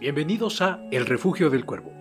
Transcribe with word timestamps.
Bienvenidos 0.00 0.62
a 0.62 0.78
El 0.92 1.06
Refugio 1.06 1.50
del 1.50 1.64
Cuervo, 1.64 1.92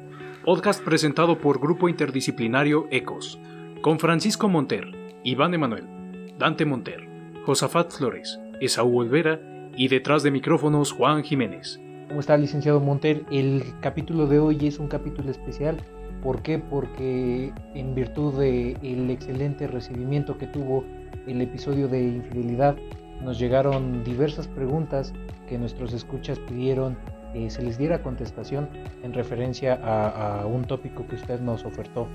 podcast 0.46 0.84
presentado 0.84 1.40
por 1.40 1.60
Grupo 1.60 1.90
Interdisciplinario 1.90 2.86
ECOS, 2.92 3.40
con 3.82 3.98
Francisco 3.98 4.48
Monter, 4.48 4.86
Iván 5.24 5.56
Emanuel, 5.56 6.36
Dante 6.38 6.64
Monter, 6.64 7.10
Josafat 7.44 7.92
Flores, 7.92 8.40
Esaú 8.62 9.00
Olvera 9.00 9.42
y 9.76 9.88
detrás 9.88 10.22
de 10.22 10.30
micrófonos 10.30 10.92
Juan 10.92 11.24
Jiménez. 11.24 11.82
¿Cómo 12.08 12.20
está, 12.20 12.38
licenciado 12.38 12.80
Monter? 12.80 13.26
El 13.32 13.64
capítulo 13.82 14.28
de 14.28 14.38
hoy 14.38 14.68
es 14.68 14.78
un 14.78 14.90
capítulo 14.90 15.32
especial. 15.32 15.78
¿Por 16.22 16.44
qué? 16.44 16.60
Porque 16.60 17.52
en 17.74 17.96
virtud 17.96 18.38
del 18.40 19.10
excelente 19.10 19.66
recibimiento 19.66 20.38
que 20.38 20.46
tuvo 20.46 20.86
el 21.26 21.42
episodio 21.42 21.88
de 21.88 22.04
infidelidad, 22.04 22.78
nos 23.24 23.40
llegaron 23.40 24.04
diversas 24.04 24.48
preguntas 24.48 25.14
que 25.50 25.58
nuestros 25.58 25.94
escuchas 25.94 26.38
pidieron 26.38 26.96
eh, 27.34 27.50
se 27.50 27.62
les 27.62 27.78
diera 27.78 28.02
contestación 28.02 28.70
en 29.04 29.14
referencia 29.14 29.80
a, 29.84 30.46
un 30.46 30.66
tópico 30.66 31.08
que 31.08 31.16
usted 31.16 31.40
nos 31.40 31.66
ofertó. 31.66 32.08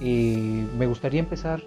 Eh, 0.00 0.66
me 0.78 0.86
gustaría 0.86 1.20
empezar 1.20 1.62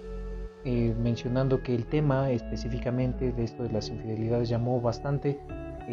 eh, 0.64 0.94
mencionando 0.98 1.62
que 1.62 1.74
el 1.74 1.86
tema 1.86 2.30
específicamente 2.30 3.32
de 3.32 3.44
esto 3.44 3.62
de 3.62 3.72
las 3.72 3.88
infidelidades 3.88 4.48
llamó 4.48 4.80
bastante 4.80 5.38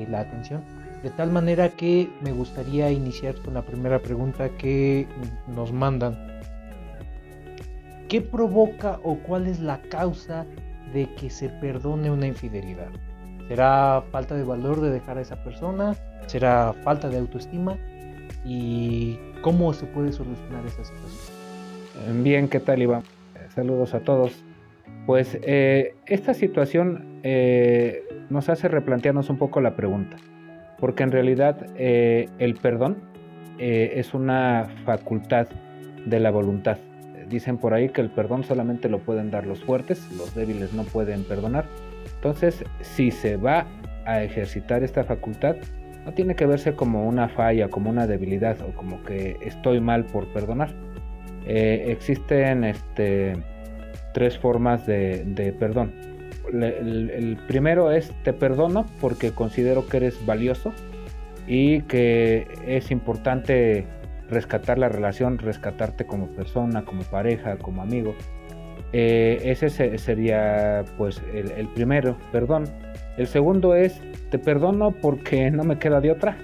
la 0.10 0.22
atención, 0.22 0.64
de 1.04 1.10
tal 1.10 1.32
manera 1.32 1.68
que 1.68 2.10
me 2.22 2.32
gustaría 2.32 2.90
iniciar 2.92 3.36
con 3.44 3.56
la 3.56 3.62
primera 3.62 4.00
pregunta 4.00 4.48
que 4.58 5.06
nos 5.54 5.74
mandan. 5.74 6.32
¿Qué 8.08 8.22
provoca 8.22 9.00
o 9.04 9.16
cuál 9.16 9.48
es 9.48 9.60
la 9.60 9.82
causa 9.84 10.46
de 10.94 11.14
que 11.16 11.30
se 11.30 11.50
perdone 11.50 12.10
una 12.10 12.28
infidelidad? 12.28 12.90
¿Será 13.48 14.04
falta 14.12 14.36
de 14.36 14.44
valor 14.44 14.80
de 14.80 14.92
dejar 14.92 15.18
a 15.18 15.22
esa 15.22 15.44
persona? 15.44 15.96
Será 16.28 16.74
falta 16.84 17.10
de 17.10 17.18
autoestima 17.18 17.78
y 18.46 19.18
cómo 19.42 19.74
se 19.74 19.86
puede 19.86 20.12
solucionar 20.12 20.66
esa 20.66 20.84
situación. 20.84 22.24
Bien, 22.24 22.48
¿qué 22.48 22.60
tal 22.60 22.82
Iván? 22.82 23.04
Saludos 23.54 23.94
a 23.94 24.00
todos. 24.00 24.44
Pues 25.06 25.38
eh, 25.42 25.96
esta 26.06 26.34
situación 26.34 27.20
eh, 27.24 28.04
nos 28.30 28.50
hace 28.50 28.68
replantearnos 28.68 29.30
un 29.30 29.38
poco 29.38 29.62
la 29.62 29.76
pregunta, 29.76 30.18
porque 30.80 31.04
en 31.04 31.12
realidad 31.12 31.68
eh, 31.76 32.30
el 32.40 32.56
perdón 32.56 33.10
es 33.58 34.16
una 34.16 34.70
facultad 34.86 35.48
de 36.08 36.20
la 36.20 36.32
voluntad. 36.32 36.80
Dicen 37.30 37.58
por 37.58 37.76
ahí 37.76 37.90
que 37.90 38.02
el 38.02 38.10
perdón 38.10 38.44
solamente 38.44 38.90
lo 38.90 38.98
pueden 38.98 39.30
dar 39.30 39.46
los 39.46 39.64
fuertes, 39.64 40.12
los 40.18 40.34
débiles 40.34 40.74
no 40.74 40.84
pueden 40.84 41.24
perdonar. 41.24 41.66
Entonces, 42.16 42.64
si 42.82 43.12
se 43.12 43.38
va 43.38 43.68
a 44.06 44.24
ejercitar 44.24 44.84
esta 44.84 45.04
facultad, 45.04 45.58
no 46.06 46.14
tiene 46.14 46.36
que 46.36 46.46
verse 46.46 46.74
como 46.74 47.08
una 47.08 47.30
falla, 47.30 47.70
como 47.70 47.90
una 47.90 48.08
debilidad 48.08 48.60
o 48.62 48.74
como 48.74 49.04
que 49.04 49.38
estoy 49.42 49.80
mal 49.80 50.06
por 50.06 50.28
perdonar. 50.28 50.74
Eh, 51.46 51.86
existen 51.88 52.64
este, 52.64 53.38
tres 54.14 54.38
formas 54.38 54.86
de, 54.86 55.56
perdón. 55.60 55.94
El, 56.52 57.38
primero 57.48 57.92
es 57.92 58.12
te 58.24 58.34
perdono 58.34 58.86
porque 59.00 59.32
considero 59.32 59.88
que 59.88 59.98
eres 59.98 60.26
valioso 60.26 60.74
y 61.48 61.82
que 61.84 62.48
es 62.66 62.92
importante 62.92 63.86
rescatar 64.30 64.78
la 64.78 64.90
relación, 64.90 65.38
rescatarte 65.38 66.06
como 66.06 66.28
persona, 66.28 66.84
como 66.84 67.04
pareja, 67.04 67.58
como 67.58 67.82
amigo. 67.82 68.16
Eh, 68.94 69.40
ese 69.46 69.70
sería 69.98 70.84
pues 70.98 71.22
el, 71.34 71.52
el 71.52 71.68
primero, 71.70 72.18
perdón. 72.32 72.66
El 73.22 73.28
segundo 73.28 73.76
es 73.76 74.02
te 74.32 74.40
perdono 74.40 74.90
porque 75.00 75.52
no 75.52 75.64
me 75.64 75.78
queda 75.78 76.02
de 76.02 76.10
otra, 76.10 76.40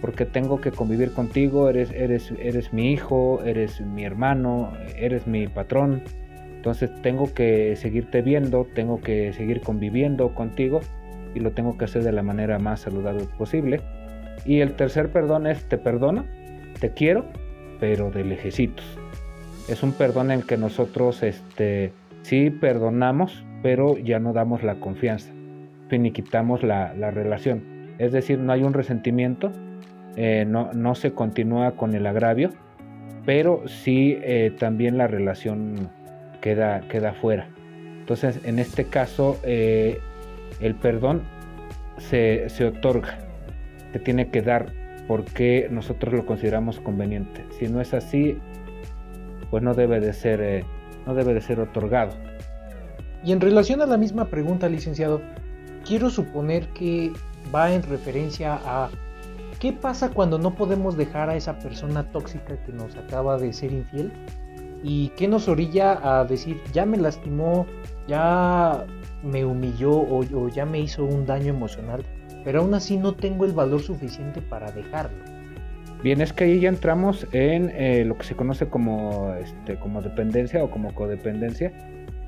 porque 0.00 0.24
tengo 0.24 0.58
que 0.58 0.70
convivir 0.70 1.12
contigo, 1.12 1.68
eres, 1.68 1.90
eres, 1.90 2.32
eres 2.38 2.72
mi 2.72 2.92
hijo, 2.92 3.42
eres 3.44 3.82
mi 3.82 4.06
hermano, 4.06 4.72
eres 4.96 5.26
mi 5.26 5.48
patrón, 5.48 6.00
entonces 6.56 6.90
tengo 7.02 7.34
que 7.34 7.76
seguirte 7.76 8.22
viendo, 8.22 8.66
tengo 8.74 9.02
que 9.02 9.34
seguir 9.34 9.60
conviviendo 9.60 10.34
contigo 10.34 10.80
y 11.34 11.40
lo 11.40 11.50
tengo 11.50 11.76
que 11.76 11.84
hacer 11.84 12.02
de 12.02 12.12
la 12.12 12.22
manera 12.22 12.58
más 12.58 12.80
saludable 12.80 13.26
posible. 13.36 13.82
Y 14.46 14.60
el 14.60 14.76
tercer 14.76 15.10
perdón 15.12 15.46
es 15.46 15.68
te 15.68 15.76
perdono, 15.76 16.24
te 16.80 16.92
quiero, 16.94 17.26
pero 17.80 18.10
de 18.10 18.24
lejecitos. 18.24 18.86
Es 19.68 19.82
un 19.82 19.92
perdón 19.92 20.30
en 20.30 20.40
que 20.40 20.56
nosotros 20.56 21.22
este, 21.22 21.92
sí 22.22 22.48
perdonamos, 22.48 23.44
pero 23.62 23.98
ya 23.98 24.18
no 24.20 24.32
damos 24.32 24.62
la 24.62 24.76
confianza 24.76 25.34
finiquitamos 25.88 26.62
la, 26.62 26.94
la 26.94 27.10
relación. 27.10 27.74
Es 27.98 28.12
decir, 28.12 28.38
no 28.38 28.52
hay 28.52 28.62
un 28.62 28.72
resentimiento, 28.72 29.52
eh, 30.16 30.44
no, 30.46 30.72
no, 30.72 30.94
se 30.94 31.12
continúa 31.12 31.72
con 31.72 31.94
el 31.94 32.06
agravio, 32.06 32.50
pero 33.24 33.62
sí 33.66 34.18
eh, 34.22 34.54
también 34.58 34.98
la 34.98 35.06
relación 35.06 35.90
queda, 36.40 36.80
queda 36.88 37.14
fuera. 37.14 37.48
Entonces, 38.00 38.40
en 38.44 38.58
este 38.58 38.84
caso, 38.84 39.38
eh, 39.42 39.98
el 40.60 40.74
perdón 40.74 41.22
se, 41.98 42.48
se, 42.48 42.66
otorga, 42.66 43.18
se 43.92 43.98
tiene 43.98 44.28
que 44.28 44.42
dar 44.42 44.72
porque 45.08 45.68
nosotros 45.70 46.14
lo 46.14 46.26
consideramos 46.26 46.80
conveniente. 46.80 47.44
Si 47.58 47.66
no 47.68 47.80
es 47.80 47.94
así, 47.94 48.38
pues 49.50 49.62
no 49.62 49.74
debe 49.74 50.00
de 50.00 50.12
ser, 50.12 50.64
no 51.06 51.14
debe 51.14 51.34
de 51.34 51.40
ser 51.40 51.60
otorgado. 51.60 52.12
Y 53.24 53.32
en 53.32 53.40
relación 53.40 53.80
a 53.80 53.86
la 53.86 53.96
misma 53.96 54.26
pregunta, 54.26 54.68
licenciado, 54.68 55.22
quiero 55.84 56.10
suponer 56.10 56.66
que 56.68 57.12
va 57.54 57.72
en 57.72 57.82
referencia 57.82 58.60
a 58.64 58.90
qué 59.60 59.72
pasa 59.72 60.10
cuando 60.10 60.38
no 60.38 60.54
podemos 60.54 60.96
dejar 60.96 61.30
a 61.30 61.36
esa 61.36 61.58
persona 61.58 62.10
tóxica 62.10 62.56
que 62.64 62.72
nos 62.72 62.96
acaba 62.96 63.38
de 63.38 63.52
ser 63.52 63.72
infiel 63.72 64.12
y 64.82 65.08
qué 65.16 65.28
nos 65.28 65.48
orilla 65.48 65.98
a 66.02 66.24
decir 66.24 66.60
ya 66.72 66.84
me 66.84 66.98
lastimó, 66.98 67.66
ya 68.06 68.84
me 69.22 69.44
humilló 69.44 69.92
o, 69.92 70.48
ya 70.48 70.66
me 70.66 70.80
hizo 70.80 71.04
un 71.04 71.24
daño 71.24 71.48
emocional, 71.48 72.04
pero 72.44 72.60
aún 72.60 72.74
así 72.74 72.98
no 72.98 73.14
tengo 73.14 73.44
el 73.44 73.52
valor 73.52 73.80
suficiente 73.80 74.42
para 74.42 74.70
dejarlo. 74.70 75.16
Bien, 76.02 76.20
es 76.20 76.34
que 76.34 76.44
ahí 76.44 76.60
ya 76.60 76.68
entramos 76.68 77.26
en 77.32 77.70
eh, 77.70 78.04
lo 78.04 78.18
que 78.18 78.24
se 78.24 78.36
conoce 78.36 78.68
como, 78.68 79.32
este, 79.42 79.76
como 79.76 80.02
dependencia 80.02 80.62
o 80.62 80.70
como 80.70 80.94
codependencia, 80.94 81.72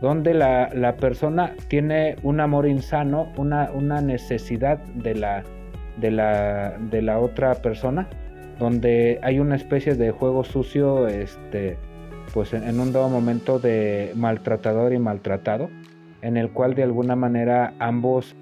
donde 0.00 0.34
la, 0.34 0.96
persona 1.00 1.54
tiene 1.68 2.16
un 2.22 2.40
amor 2.40 2.66
insano, 2.66 3.32
una, 3.36 3.70
una 3.72 4.00
necesidad 4.00 4.78
de 4.78 5.14
la, 5.14 5.42
de, 5.96 6.10
la, 6.10 6.76
de 6.78 7.02
la 7.02 7.18
otra 7.18 7.54
persona, 7.56 8.08
donde 8.58 9.18
hay 9.22 9.38
una 9.38 9.56
especie 9.56 9.94
de 9.94 10.10
juego 10.10 10.44
sucio, 10.44 11.06
este, 11.08 11.76
pues 12.32 12.52
en, 12.52 12.78
un 12.78 12.92
dado 12.92 13.08
momento 13.08 13.58
de 13.58 14.12
maltratador 14.14 14.92
y 14.92 14.98
maltratado, 14.98 15.70
en 16.22 16.36
el 16.36 16.50
cual 16.50 16.74
de 16.74 16.82
alguna 16.82 17.16
manera 17.16 17.74
ambos 17.78 18.34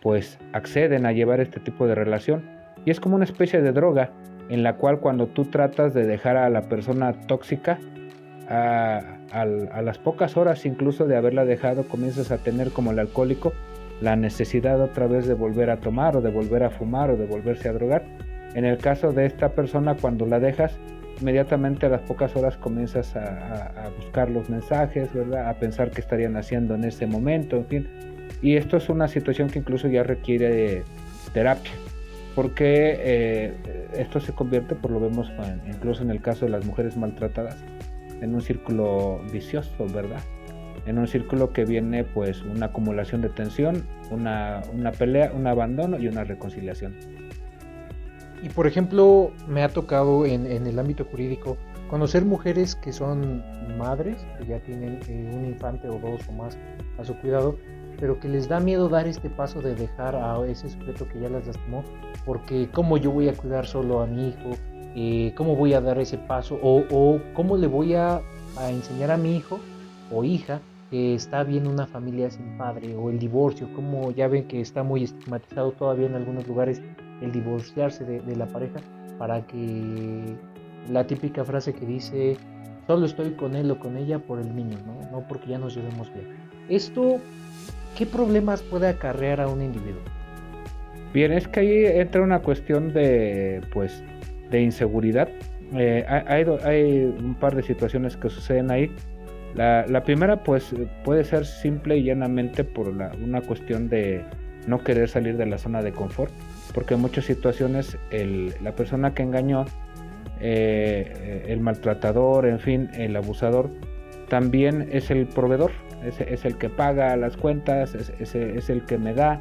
pues 0.00 0.38
acceden 0.52 1.06
a 1.06 1.12
llevar 1.12 1.40
este 1.40 1.60
tipo 1.60 1.86
de 1.86 1.94
relación. 1.94 2.42
Y 2.84 2.90
es 2.90 3.00
como 3.00 3.16
una 3.16 3.24
especie 3.24 3.62
de 3.62 3.72
droga 3.72 4.10
en 4.48 4.62
la 4.62 4.76
cual 4.76 5.00
cuando 5.00 5.26
tú 5.26 5.46
tratas 5.46 5.94
de 5.94 6.04
dejar 6.04 6.36
a 6.36 6.50
la 6.50 6.62
persona 6.62 7.12
tóxica 7.26 7.78
a, 8.48 9.80
las 9.82 9.98
pocas 9.98 10.36
horas 10.36 10.64
incluso 10.66 11.06
de 11.06 11.16
haberla 11.16 11.44
dejado 11.44 11.84
comienzas 11.88 12.30
a 12.30 12.38
tener 12.38 12.70
como 12.70 12.92
el 12.92 12.98
alcohólico 12.98 13.52
la 14.00 14.16
necesidad 14.16 14.80
otra 14.80 15.06
vez 15.06 15.26
de 15.26 15.34
volver 15.34 15.70
a 15.70 15.78
tomar 15.78 16.16
o 16.16 16.20
de 16.20 16.30
volver 16.30 16.62
a 16.62 16.70
fumar 16.70 17.10
o 17.10 17.16
de 17.16 17.26
volverse 17.26 17.68
a 17.68 17.72
drogar. 17.72 18.04
En 18.54 18.64
el 18.64 18.78
caso 18.78 19.12
de 19.12 19.26
esta 19.26 19.50
persona, 19.50 19.96
cuando 19.96 20.26
la 20.26 20.40
dejas, 20.40 20.78
inmediatamente 21.20 21.86
a 21.86 21.88
las 21.88 22.02
pocas 22.02 22.34
horas 22.36 22.56
comienzas 22.56 23.16
a, 23.16 23.90
buscar 23.96 24.30
los 24.30 24.48
mensajes, 24.50 25.12
¿verdad? 25.12 25.48
A 25.48 25.54
pensar 25.54 25.90
qué 25.90 26.00
estarían 26.00 26.36
haciendo 26.36 26.74
en 26.74 26.84
ese 26.84 27.06
momento, 27.06 27.56
en 27.56 27.66
fin. 27.66 27.88
Y 28.42 28.56
esto 28.56 28.76
es 28.76 28.88
una 28.88 29.08
situación 29.08 29.48
que 29.48 29.58
incluso 29.60 29.88
ya 29.88 30.02
requiere 30.02 30.82
terapia, 31.32 31.72
porque 32.34 32.96
eh, 32.98 33.52
esto 33.96 34.20
se 34.20 34.32
convierte, 34.32 34.74
por 34.74 34.90
lo 34.90 35.00
vemos 35.00 35.32
incluso 35.66 36.02
en 36.02 36.10
el 36.10 36.20
caso 36.20 36.44
de 36.44 36.50
las 36.50 36.64
mujeres 36.64 36.96
maltratadas, 36.96 37.56
en 38.24 38.34
un 38.34 38.40
círculo 38.40 39.20
vicioso, 39.30 39.70
¿verdad? 39.92 40.20
En 40.86 40.98
un 40.98 41.06
círculo 41.06 41.52
que 41.52 41.64
viene 41.64 42.04
pues 42.04 42.42
una 42.42 42.66
acumulación 42.66 43.20
de 43.20 43.28
tensión, 43.28 43.84
una, 44.10 44.62
pelea, 44.98 45.30
un 45.34 45.46
abandono 45.46 45.98
y 45.98 46.08
una 46.08 46.24
reconciliación. 46.24 46.94
Y 48.42 48.48
por 48.48 48.66
ejemplo, 48.66 49.30
me 49.48 49.62
ha 49.62 49.68
tocado 49.68 50.26
en, 50.26 50.46
el 50.46 50.78
ámbito 50.78 51.04
jurídico 51.04 51.56
conocer 51.88 52.24
mujeres 52.24 52.74
que 52.74 52.92
son 52.92 53.42
madres, 53.78 54.26
que 54.38 54.46
ya 54.46 54.58
tienen 54.60 55.00
eh, 55.08 55.30
un 55.32 55.44
infante 55.44 55.88
o 55.88 55.98
dos 55.98 56.20
o 56.28 56.32
más 56.32 56.58
a 56.98 57.04
su 57.04 57.14
cuidado, 57.20 57.58
pero 58.00 58.18
que 58.18 58.28
les 58.28 58.48
da 58.48 58.58
miedo 58.58 58.88
dar 58.88 59.06
este 59.06 59.30
paso 59.30 59.60
de 59.60 59.74
dejar 59.74 60.16
a 60.16 60.44
ese 60.46 60.68
sujeto 60.68 61.06
que 61.08 61.20
ya 61.20 61.28
las 61.28 61.46
lastimó, 61.46 61.84
porque 62.24 62.68
cómo 62.72 62.96
yo 62.96 63.10
voy 63.12 63.28
a 63.28 63.34
cuidar 63.34 63.66
solo 63.66 64.00
a 64.00 64.06
mi 64.06 64.28
hijo, 64.28 64.56
eh, 64.94 65.32
cómo 65.36 65.56
voy 65.56 65.74
a 65.74 65.80
dar 65.80 65.98
ese 65.98 66.18
paso 66.18 66.58
o, 66.62 67.18
cómo 67.34 67.56
le 67.56 67.66
voy 67.66 67.94
a, 67.94 68.20
enseñar 68.68 69.10
a 69.10 69.16
mi 69.16 69.36
hijo 69.36 69.58
o 70.12 70.22
hija 70.22 70.60
que 70.90 71.14
está 71.14 71.42
bien 71.42 71.66
una 71.66 71.86
familia 71.86 72.30
sin 72.30 72.56
padre 72.56 72.94
o 72.94 73.10
el 73.10 73.18
divorcio, 73.18 73.68
como 73.74 74.12
ya 74.12 74.28
ven 74.28 74.46
que 74.46 74.60
está 74.60 74.84
muy 74.84 75.02
estigmatizado 75.02 75.72
todavía 75.72 76.06
en 76.06 76.14
algunos 76.14 76.46
lugares 76.46 76.80
el 77.20 77.32
divorciarse 77.32 78.04
de, 78.04 78.36
la 78.36 78.46
pareja 78.46 78.80
para 79.18 79.44
que 79.46 80.36
la 80.88 81.04
típica 81.06 81.44
frase 81.44 81.72
que 81.72 81.84
dice 81.84 82.36
solo 82.86 83.06
estoy 83.06 83.32
con 83.32 83.56
él 83.56 83.70
o 83.72 83.78
con 83.80 83.96
ella 83.96 84.20
por 84.20 84.38
el 84.38 84.54
niño, 84.54 84.78
¿no? 84.86 85.10
no 85.10 85.26
porque 85.26 85.48
ya 85.48 85.58
nos 85.58 85.74
llevemos 85.74 86.12
bien. 86.14 86.28
Esto, 86.68 87.18
¿qué 87.96 88.06
problemas 88.06 88.62
puede 88.62 88.88
acarrear 88.88 89.40
a 89.40 89.48
un 89.48 89.62
individuo? 89.62 90.02
Bien, 91.14 91.32
es 91.32 91.46
que 91.46 91.60
ahí 91.60 91.86
entra 91.86 92.22
una 92.22 92.40
cuestión 92.40 92.92
de, 92.92 93.60
pues, 93.72 94.02
de 94.50 94.62
inseguridad. 94.62 95.28
Eh, 95.74 96.04
hay, 96.08 96.44
hay, 96.62 97.04
un 97.04 97.34
par 97.34 97.54
de 97.56 97.62
situaciones 97.62 98.16
que 98.16 98.28
suceden 98.28 98.70
ahí. 98.70 98.90
La, 99.54 99.86
la, 99.86 100.02
primera, 100.02 100.42
pues, 100.42 100.74
puede 101.04 101.24
ser 101.24 101.46
simple 101.46 101.96
y 101.98 102.04
llanamente 102.04 102.64
por 102.64 102.88
una 102.88 103.40
cuestión 103.42 103.88
de 103.88 104.24
no 104.66 104.82
querer 104.82 105.08
salir 105.08 105.36
de 105.36 105.46
la 105.46 105.58
zona 105.58 105.82
de 105.82 105.92
confort, 105.92 106.32
porque 106.72 106.94
en 106.94 107.00
muchas 107.00 107.24
situaciones 107.24 107.98
el, 108.10 108.54
la 108.62 108.72
persona 108.72 109.14
que 109.14 109.22
engañó, 109.22 109.64
eh, 110.40 111.44
el 111.48 111.60
maltratador, 111.60 112.46
en 112.46 112.58
fin, 112.58 112.90
el 112.94 113.16
abusador, 113.16 113.70
también 114.28 114.88
es 114.90 115.10
el 115.10 115.26
proveedor, 115.26 115.70
es, 116.04 116.20
es 116.20 116.44
el 116.44 116.56
que 116.56 116.68
paga 116.68 117.16
las 117.16 117.36
cuentas, 117.36 117.94
es, 117.94 118.34
es 118.34 118.70
el 118.70 118.84
que 118.84 118.98
me 118.98 119.14
da, 119.14 119.40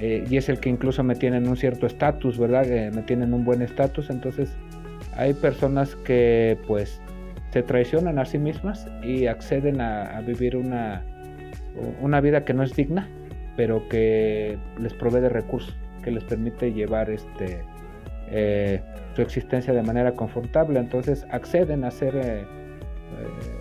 eh, 0.00 0.24
y 0.28 0.36
es 0.36 0.48
el 0.48 0.60
que 0.60 0.68
incluso 0.68 1.02
me 1.02 1.14
tiene 1.14 1.36
en 1.38 1.48
un 1.48 1.56
cierto 1.56 1.86
estatus, 1.86 2.38
¿verdad? 2.38 2.66
me 2.92 3.02
tiene 3.02 3.24
en 3.24 3.34
un 3.34 3.44
buen 3.44 3.62
estatus, 3.62 4.10
entonces 4.10 4.56
hay 5.16 5.34
personas 5.34 5.94
que 5.96 6.58
pues 6.66 7.00
se 7.52 7.62
traicionan 7.62 8.18
a 8.18 8.24
sí 8.24 8.38
mismas 8.38 8.86
y 9.02 9.26
acceden 9.26 9.80
a, 9.80 10.20
vivir 10.22 10.56
una, 10.56 11.04
una 12.00 12.20
vida 12.20 12.44
que 12.44 12.52
no 12.52 12.64
es 12.64 12.74
digna, 12.74 13.08
pero 13.56 13.88
que 13.88 14.58
les 14.78 14.92
provee 14.94 15.20
de 15.20 15.28
recursos, 15.28 15.76
que 16.02 16.10
les 16.10 16.24
permite 16.24 16.72
llevar 16.72 17.10
este, 17.10 17.62
eh, 18.30 18.80
su 19.14 19.22
existencia 19.22 19.72
de 19.72 19.82
manera 19.82 20.12
confortable, 20.12 20.80
entonces 20.80 21.24
acceden 21.30 21.84
a 21.84 21.90
ser 21.90 22.16
eh, 22.16 22.44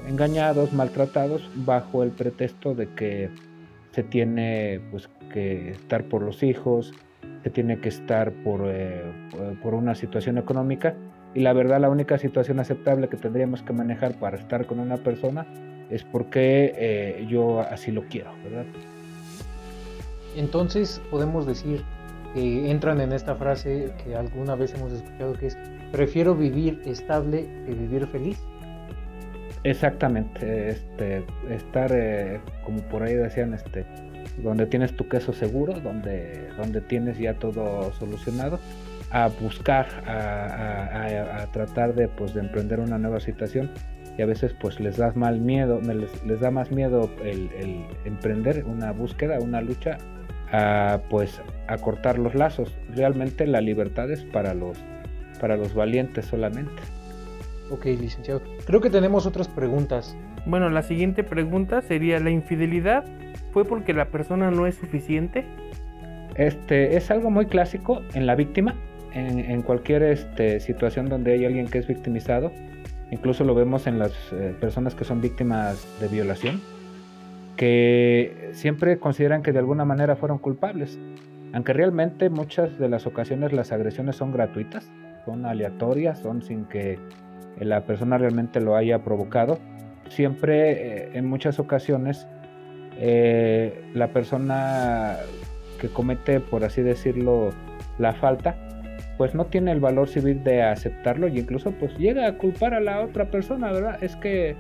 engañados, 0.08 0.74
maltratados 0.74 1.48
bajo 1.54 2.02
el 2.02 2.10
pretexto 2.10 2.74
de 2.74 2.88
que 2.90 3.30
se 3.92 4.02
tiene 4.02 4.82
pues 4.90 5.08
que 5.34 5.72
estar 5.72 6.04
por 6.04 6.22
los 6.22 6.44
hijos, 6.44 6.94
se 7.44 7.50
tiene 7.50 7.80
que 7.80 7.90
estar 7.90 8.32
por, 8.32 8.62
eh, 8.66 9.02
por 9.62 9.74
una 9.74 9.96
situación 9.96 10.38
económica 10.38 10.96
y 11.34 11.40
la 11.42 11.54
verdad 11.54 11.82
la 11.82 11.90
única 11.90 12.18
situación 12.20 12.60
aceptable 12.60 13.10
que 13.10 13.18
tendríamos 13.18 13.64
que 13.64 13.74
manejar 13.74 14.20
para 14.20 14.38
estar 14.38 14.66
con 14.66 14.80
una 14.80 14.98
persona 14.98 15.46
es 15.90 16.04
porque 16.04 16.74
eh, 16.78 17.26
yo 17.28 17.60
así 17.60 17.92
lo 17.92 18.04
quiero, 18.04 18.32
¿verdad? 18.44 18.66
Entonces 20.36 21.02
podemos 21.10 21.46
decir 21.46 21.82
que 22.34 22.70
entran 22.70 23.02
en 23.02 23.12
esta 23.12 23.36
frase 23.36 23.92
que 24.04 24.16
alguna 24.16 24.56
vez 24.56 24.74
hemos 24.76 24.92
escuchado 24.92 25.34
que 25.34 25.48
es 25.48 25.58
prefiero 25.92 26.36
vivir 26.36 26.82
estable 26.86 27.46
que 27.66 27.74
vivir 27.74 28.08
feliz. 28.08 28.40
Exactamente, 29.64 30.70
este, 30.70 31.24
estar 31.50 31.92
eh, 31.94 32.42
como 32.66 32.80
por 32.90 33.04
ahí 33.04 33.14
decían, 33.14 33.54
este, 33.54 33.86
donde 34.38 34.66
tienes 34.66 34.96
tu 34.96 35.08
queso 35.08 35.34
seguro, 35.34 35.74
donde, 35.80 36.50
donde 36.58 36.82
tienes 36.82 37.18
ya 37.18 37.36
todo 37.36 37.94
solucionado, 37.94 38.60
a 39.12 39.28
buscar, 39.28 39.88
a, 40.08 41.48
tratar 41.52 41.94
de, 41.94 42.08
pues, 42.08 42.34
de 42.34 42.42
emprender 42.42 42.80
una 42.80 42.98
nueva 42.98 43.20
situación 43.20 43.70
y 44.18 44.22
a 44.22 44.26
veces 44.26 44.54
pues 44.60 44.80
les 44.80 44.98
da 44.98 45.12
mal 45.16 45.40
miedo, 45.40 45.80
les, 45.82 46.24
les 46.24 46.40
da 46.40 46.52
más 46.52 46.72
miedo 46.72 47.10
el, 47.24 47.86
emprender 48.06 48.64
una 48.66 48.92
búsqueda, 48.92 49.40
una 49.40 49.62
lucha, 49.62 49.98
a 50.52 51.02
pues 51.10 51.42
a 51.68 51.78
cortar 51.78 52.20
los 52.20 52.36
lazos. 52.36 52.78
Realmente 52.90 53.48
la 53.48 53.62
libertad 53.62 54.12
es 54.12 54.24
para 54.24 54.54
los, 54.54 54.78
para 55.40 55.58
los 55.58 55.74
valientes 55.74 56.26
solamente. 56.26 56.82
Ok, 57.72 57.86
licenciado. 57.86 58.42
Creo 58.66 58.82
que 58.82 58.90
tenemos 58.90 59.26
otras 59.26 59.48
preguntas. 59.48 60.16
Bueno, 60.46 60.70
la 60.70 60.84
siguiente 60.84 61.24
pregunta 61.24 61.82
sería, 61.82 62.20
¿la 62.20 62.30
infidelidad 62.30 63.06
fue 63.54 63.66
porque 63.66 63.94
la 63.94 64.06
persona 64.06 64.52
no 64.52 64.66
es 64.66 64.76
suficiente? 64.76 65.46
Este 66.36 66.98
es 66.98 67.12
algo 67.12 67.30
muy 67.30 67.46
clásico 67.46 68.02
en 68.16 68.26
la 68.26 68.36
víctima, 68.36 68.76
en, 69.14 69.62
cualquier 69.62 70.02
este, 70.02 70.60
situación 70.60 71.08
donde 71.08 71.34
hay 71.34 71.46
alguien 71.46 71.68
que 71.68 71.78
es 71.78 71.88
victimizado. 71.88 72.52
Incluso 73.12 73.44
lo 73.44 73.54
vemos 73.54 73.86
en 73.86 74.00
las 74.00 74.12
eh, 74.32 74.56
personas 74.60 74.96
que 74.96 75.04
son 75.04 75.22
víctimas 75.22 75.88
de 76.02 76.08
violación, 76.08 76.62
que 77.56 78.50
siempre 78.54 78.98
consideran 78.98 79.44
que 79.44 79.52
de 79.52 79.60
alguna 79.60 79.86
manera 79.86 80.16
fueron 80.16 80.40
culpables, 80.40 80.98
aunque 81.54 81.74
realmente 81.74 82.32
muchas 82.32 82.80
de 82.80 82.90
las 82.90 83.06
ocasiones 83.06 83.54
las 83.54 83.72
agresiones 83.72 84.16
son 84.16 84.32
gratuitas, 84.32 84.92
son 85.26 85.46
aleatorias, 85.46 86.18
son 86.18 86.42
sin 86.42 86.66
que 86.66 86.98
la 87.60 87.86
persona 87.86 88.18
realmente 88.18 88.60
lo 88.60 88.76
haya 88.76 89.04
provocado. 89.04 89.60
Siempre, 90.10 90.72
eh, 90.72 91.10
en 91.14 91.28
muchas 91.28 91.60
ocasiones, 91.60 92.26
eh, 93.06 93.84
la 93.94 94.08
persona 94.14 95.18
que 95.78 95.90
comete, 95.90 96.40
por 96.40 96.64
así 96.64 96.82
decirlo, 96.82 97.50
la 98.00 98.14
falta, 98.14 98.56
pues 99.18 99.36
no 99.36 99.48
tiene 99.48 99.74
el 99.74 99.82
valor 99.82 100.08
civil 100.08 100.42
de 100.46 100.64
aceptarlo 100.64 101.28
y 101.28 101.38
incluso 101.38 101.72
pues 101.72 101.98
llega 101.98 102.26
a 102.26 102.38
culpar 102.38 102.74
a 102.74 102.80
la 102.80 103.02
otra 103.02 103.26
persona, 103.30 103.74
¿verdad? 103.74 104.02
Es 104.02 104.16
que 104.16 104.56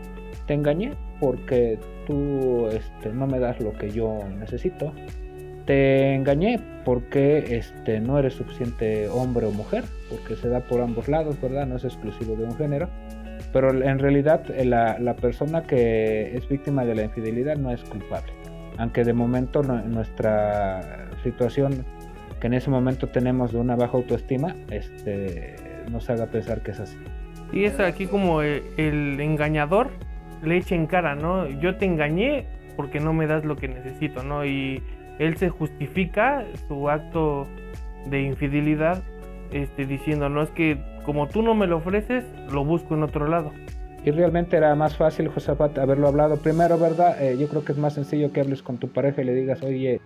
te 0.45 0.55
engañé 0.55 0.91
porque 1.21 1.79
tú 2.05 2.67
este, 2.67 3.13
no 3.13 3.27
me 3.27 3.39
das 3.39 3.61
lo 3.61 3.71
que 3.71 3.91
yo 3.91 4.19
necesito. 4.37 4.91
Te 5.65 6.13
engañé 6.13 6.59
porque 6.83 7.55
este, 7.55 8.01
no 8.01 8.19
eres 8.19 8.33
suficiente 8.33 9.07
hombre 9.07 9.45
o 9.45 9.51
mujer, 9.51 9.85
porque 10.09 10.35
se 10.35 10.49
da 10.49 10.59
por 10.59 10.81
ambos 10.81 11.07
lados, 11.07 11.39
¿verdad? 11.41 11.65
No 11.65 11.77
es 11.77 11.85
exclusivo 11.85 12.35
de 12.35 12.43
un 12.43 12.57
género. 12.57 12.89
Pero 13.53 13.69
en 13.71 13.99
realidad 13.99 14.43
eh, 14.51 14.65
la, 14.65 14.99
la 14.99 15.15
persona 15.15 15.63
que 15.63 16.35
es 16.35 16.49
víctima 16.49 16.83
de 16.83 16.95
la 16.95 17.03
infidelidad 17.03 17.55
no 17.55 17.71
es 17.71 17.83
culpable. 17.83 18.33
Aunque 18.77 19.03
de 19.03 19.13
momento 19.13 19.61
nuestra 19.61 21.07
situación 21.23 21.85
que 22.41 22.47
en 22.47 22.55
ese 22.55 22.71
momento 22.71 23.07
tenemos 23.07 23.53
de 23.53 23.59
una 23.59 23.75
baja 23.75 23.95
autoestima 23.95 24.55
este, 24.71 25.55
nos 25.91 26.09
haga 26.09 26.25
pensar 26.25 26.61
que 26.63 26.71
es 26.71 26.79
así. 26.79 26.97
Y 27.53 27.65
es 27.65 27.79
aquí 27.79 28.07
como 28.07 28.41
el, 28.41 28.63
el 28.77 29.19
engañador 29.19 29.91
le 30.41 30.57
echa 30.57 30.73
en 30.73 30.87
cara, 30.87 31.15
¿no? 31.15 31.47
Yo 31.47 31.77
te 31.77 31.85
engañé 31.85 32.47
porque 32.75 32.99
no 32.99 33.13
me 33.13 33.27
das 33.27 33.45
lo 33.45 33.55
que 33.55 33.67
necesito, 33.67 34.23
¿no? 34.23 34.43
Y 34.43 34.81
él 35.19 35.37
se 35.37 35.49
justifica 35.49 36.43
su 36.67 36.89
acto 36.89 37.47
de 38.07 38.23
infidelidad 38.23 39.03
este, 39.51 39.85
diciendo, 39.85 40.29
no 40.29 40.41
es 40.41 40.49
que 40.49 40.77
como 41.05 41.27
tú 41.27 41.41
no 41.41 41.53
me 41.53 41.67
lo 41.67 41.77
ofreces, 41.77 42.25
lo 42.51 42.63
busco 42.65 42.95
en 42.95 43.03
otro 43.03 43.27
lado. 43.27 43.51
Y 44.05 44.11
realmente 44.11 44.57
era 44.57 44.75
más 44.75 44.97
fácil, 44.97 45.29
Josafat, 45.29 45.77
haberlo 45.77 46.07
hablado 46.07 46.37
primero, 46.37 46.77
¿verdad? 46.77 47.21
Eh, 47.23 47.37
yo 47.37 47.47
creo 47.47 47.63
que 47.63 47.71
es 47.71 47.77
más 47.77 47.93
sencillo 47.93 48.33
que 48.33 48.41
hables 48.41 48.61
con 48.61 48.77
tu 48.77 48.89
pareja 48.89 49.21
y 49.21 49.25
le 49.25 49.33
digas, 49.33 49.63
oye, 49.63 50.01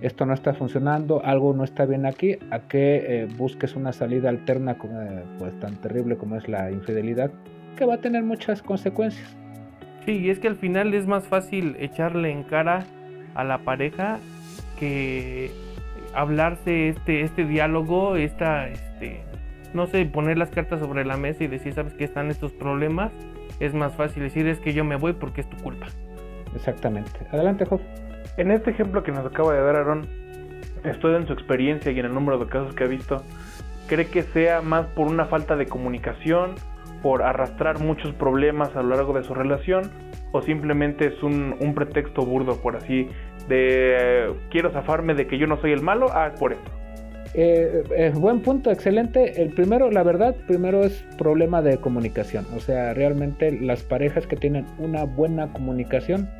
esto 0.00 0.24
no 0.24 0.32
está 0.32 0.54
funcionando, 0.54 1.22
algo 1.24 1.52
no 1.52 1.64
está 1.64 1.84
bien 1.84 2.06
aquí, 2.06 2.36
a 2.50 2.60
que 2.60 3.04
eh, 3.06 3.28
busques 3.36 3.76
una 3.76 3.92
salida 3.92 4.30
alterna 4.30 4.72
eh, 4.82 5.24
pues 5.38 5.58
tan 5.60 5.76
terrible 5.76 6.16
como 6.16 6.36
es 6.36 6.48
la 6.48 6.70
infidelidad, 6.70 7.30
que 7.76 7.84
va 7.84 7.94
a 7.94 7.98
tener 7.98 8.22
muchas 8.22 8.62
consecuencias. 8.62 9.36
Sí, 10.06 10.12
y 10.12 10.30
es 10.30 10.38
que 10.38 10.48
al 10.48 10.56
final 10.56 10.94
es 10.94 11.06
más 11.06 11.26
fácil 11.26 11.76
echarle 11.78 12.30
en 12.30 12.44
cara 12.44 12.84
a 13.34 13.44
la 13.44 13.58
pareja 13.58 14.18
que 14.78 15.50
hablarse 16.14 16.88
este, 16.88 17.22
este 17.22 17.44
diálogo, 17.44 18.16
esta, 18.16 18.68
este, 18.68 19.20
no 19.76 19.86
sé, 19.86 20.04
poner 20.06 20.38
las 20.38 20.50
cartas 20.50 20.80
sobre 20.80 21.04
la 21.04 21.16
mesa 21.16 21.44
y 21.44 21.46
decir, 21.46 21.72
sabes 21.74 21.94
que 21.94 22.04
están 22.04 22.30
estos 22.30 22.52
problemas, 22.52 23.12
es 23.60 23.74
más 23.74 23.94
fácil 23.94 24.22
decir 24.22 24.46
es 24.48 24.58
que 24.58 24.72
yo 24.72 24.84
me 24.84 24.96
voy 24.96 25.12
porque 25.12 25.42
es 25.42 25.48
tu 25.48 25.56
culpa. 25.58 25.86
Exactamente. 26.54 27.12
Adelante, 27.30 27.64
Job. 27.66 27.80
En 28.36 28.50
este 28.50 28.70
ejemplo 28.70 29.02
que 29.02 29.12
nos 29.12 29.24
acaba 29.24 29.54
de 29.54 29.60
dar 29.60 29.76
Aaron, 29.76 30.08
estoy 30.84 31.14
en 31.14 31.26
su 31.26 31.32
experiencia 31.32 31.92
y 31.92 31.98
en 32.00 32.06
el 32.06 32.14
número 32.14 32.38
de 32.38 32.46
casos 32.46 32.74
que 32.74 32.84
ha 32.84 32.88
visto, 32.88 33.22
¿cree 33.86 34.06
que 34.06 34.22
sea 34.22 34.62
más 34.62 34.86
por 34.86 35.06
una 35.06 35.26
falta 35.26 35.56
de 35.56 35.66
comunicación, 35.66 36.54
por 37.02 37.22
arrastrar 37.22 37.78
muchos 37.78 38.12
problemas 38.14 38.74
a 38.74 38.82
lo 38.82 38.96
largo 38.96 39.12
de 39.12 39.22
su 39.22 39.34
relación, 39.34 39.90
o 40.32 40.42
simplemente 40.42 41.06
es 41.06 41.22
un, 41.22 41.56
un 41.60 41.74
pretexto 41.74 42.22
burdo, 42.22 42.60
por 42.60 42.76
así 42.76 43.08
de 43.48 44.34
quiero 44.50 44.70
zafarme 44.70 45.14
de 45.14 45.26
que 45.26 45.38
yo 45.38 45.46
no 45.46 45.56
soy 45.60 45.72
el 45.72 45.82
malo, 45.82 46.08
ah, 46.12 46.30
es 46.32 46.38
por 46.38 46.52
esto. 46.52 46.70
Eh, 47.38 47.84
eh, 47.94 48.12
buen 48.14 48.40
punto, 48.40 48.70
excelente. 48.70 49.42
El 49.42 49.50
primero, 49.50 49.90
la 49.90 50.02
verdad, 50.02 50.34
primero 50.46 50.82
es 50.84 51.04
problema 51.18 51.60
de 51.60 51.76
comunicación. 51.76 52.46
O 52.56 52.60
sea, 52.60 52.94
realmente 52.94 53.52
las 53.60 53.82
parejas 53.82 54.26
que 54.26 54.36
tienen 54.36 54.64
una 54.78 55.04
buena 55.04 55.52
comunicación 55.52 56.30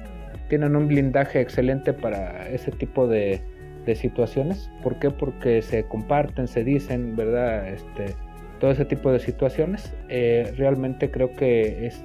tienen 0.48 0.74
un 0.74 0.88
blindaje 0.88 1.42
excelente 1.42 1.92
para 1.92 2.48
ese 2.48 2.70
tipo 2.70 3.06
de, 3.06 3.42
situaciones. 3.94 4.68
¿Por 4.82 4.98
qué? 4.98 5.10
Porque 5.10 5.62
se 5.62 5.84
comparten, 5.84 6.48
se 6.48 6.64
dicen, 6.64 7.14
¿verdad? 7.14 7.68
Este, 7.68 8.16
todo 8.58 8.72
ese 8.72 8.84
tipo 8.84 9.12
de 9.12 9.20
situaciones. 9.20 9.94
Eh, 10.08 10.52
realmente 10.56 11.10
creo 11.10 11.34
que 11.34 11.86
es 11.86 12.02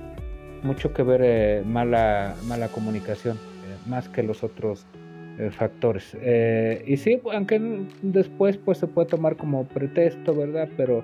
mucho 0.62 0.93
que 0.93 1.01
ver 1.01 1.65
mala, 1.65 2.36
mala 2.45 2.67
comunicación, 2.67 3.39
más 3.88 4.10
que 4.10 4.21
los 4.21 4.43
otros 4.43 4.86
eh, 4.93 5.00
factores. 5.50 6.15
Eh, 6.21 6.83
y 6.86 6.98
sí, 6.98 7.19
aunque 7.33 7.86
después 8.01 8.57
pues 8.57 8.77
se 8.77 8.88
puede 8.88 9.07
tomar 9.07 9.36
como 9.38 9.65
pretexto, 9.65 10.36
¿verdad? 10.36 10.69
Pero 10.77 11.03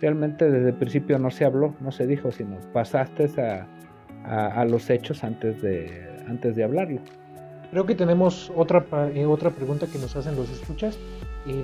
realmente 0.00 0.50
desde 0.50 0.68
el 0.70 0.74
principio 0.74 1.18
no 1.18 1.30
se 1.30 1.44
habló, 1.44 1.74
no 1.80 1.90
se 1.90 2.06
dijo, 2.06 2.30
sino 2.30 2.58
pasaste 2.72 3.28
a, 3.40 3.66
a, 4.24 4.64
los 4.64 4.90
hechos 4.90 5.24
antes 5.24 5.62
de, 5.62 5.90
antes 6.26 6.54
de 6.56 6.64
hablarlo. 6.64 7.00
Creo 7.70 7.86
que 7.86 7.94
tenemos 7.94 8.52
otra, 8.56 8.84
eh, 9.14 9.26
otra 9.26 9.50
pregunta 9.50 9.86
que 9.86 9.98
nos 9.98 10.16
hacen 10.16 10.36
los 10.36 10.50
escuchas. 10.50 10.98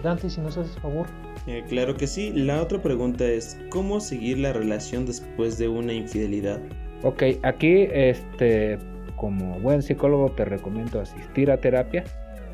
Dante, 0.03 0.31
si 0.31 0.41
nos 0.41 0.57
haces 0.57 0.79
favor. 0.79 1.07
claro 1.69 1.95
que 1.95 2.07
sí. 2.07 2.33
La 2.35 2.63
otra 2.63 2.81
pregunta 2.81 3.27
es, 3.27 3.61
¿cómo 3.69 4.01
seguir 4.01 4.39
la 4.39 4.53
relación 4.53 5.05
después 5.05 5.59
de 5.59 5.69
una 5.69 5.93
infidelidad? 5.93 6.59
Ok, 7.03 7.23
aquí 7.43 7.87
este, 7.93 8.79
como 9.17 9.59
buen 9.61 9.83
psicólogo 9.83 10.33
te 10.33 10.45
recomiendo 10.45 11.01
asistir 11.01 11.51
a 11.51 11.59
terapia 11.59 12.05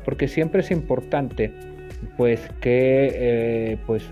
porque 0.05 0.27
siempre 0.27 0.61
es 0.61 0.71
importante 0.71 1.53
pues 2.17 2.41
que 2.61 3.11
eh, 3.13 3.77
pues 3.85 4.03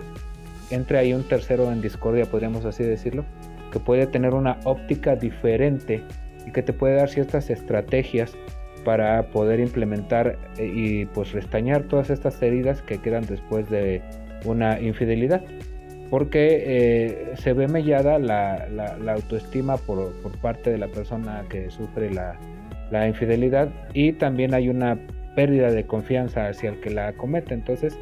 entre 0.69 0.97
ahí 0.97 1.13
un 1.13 1.27
tercero 1.27 1.71
en 1.71 1.81
discordia 1.81 2.25
podríamos 2.25 2.65
así 2.65 2.83
decirlo 2.83 3.25
que 3.71 3.79
puede 3.79 4.07
tener 4.07 4.33
una 4.33 4.57
óptica 4.63 5.15
diferente 5.15 6.03
y 6.45 6.51
que 6.51 6.63
te 6.63 6.73
puede 6.73 6.95
dar 6.95 7.09
ciertas 7.09 7.49
estrategias 7.49 8.35
para 8.83 9.27
poder 9.27 9.59
implementar 9.59 10.37
eh, 10.57 10.71
y 10.73 11.05
pues 11.05 11.33
restañar 11.33 11.83
todas 11.83 12.09
estas 12.09 12.41
heridas 12.41 12.81
que 12.81 12.99
quedan 12.99 13.25
después 13.25 13.69
de 13.69 14.01
una 14.45 14.79
infidelidad 14.79 15.41
porque 16.09 16.63
eh, 16.65 17.33
se 17.35 17.53
ve 17.53 17.67
mellada 17.67 18.17
la, 18.19 18.67
autoestima 19.13 19.77
por, 19.77 20.11
parte 20.41 20.71
de 20.71 20.77
la 20.77 20.87
persona 20.87 21.43
que 21.49 21.69
sufre 21.69 22.11
la, 22.11 22.37
infidelidad 23.07 23.69
y 23.93 24.13
también 24.13 24.55
hay 24.55 24.67
una 24.67 24.97
pérdida 25.35 25.71
de 25.71 25.85
confianza 25.85 26.47
hacia 26.47 26.71
el 26.71 26.79
que 26.79 26.89
la 26.89 27.13
comete. 27.13 27.53
Entonces 27.53 27.97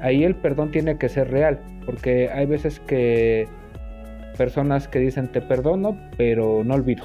ahí 0.00 0.24
el 0.24 0.34
perdón 0.34 0.72
tiene 0.72 0.98
que 0.98 1.08
ser 1.08 1.30
real, 1.30 1.60
porque 1.86 2.28
hay 2.28 2.46
veces 2.46 2.80
que 2.80 3.46
personas 4.36 4.88
que 4.88 4.98
dicen 4.98 5.28
te 5.28 5.40
perdono, 5.40 5.96
pero 6.16 6.62
no 6.64 6.74
olvido. 6.74 7.04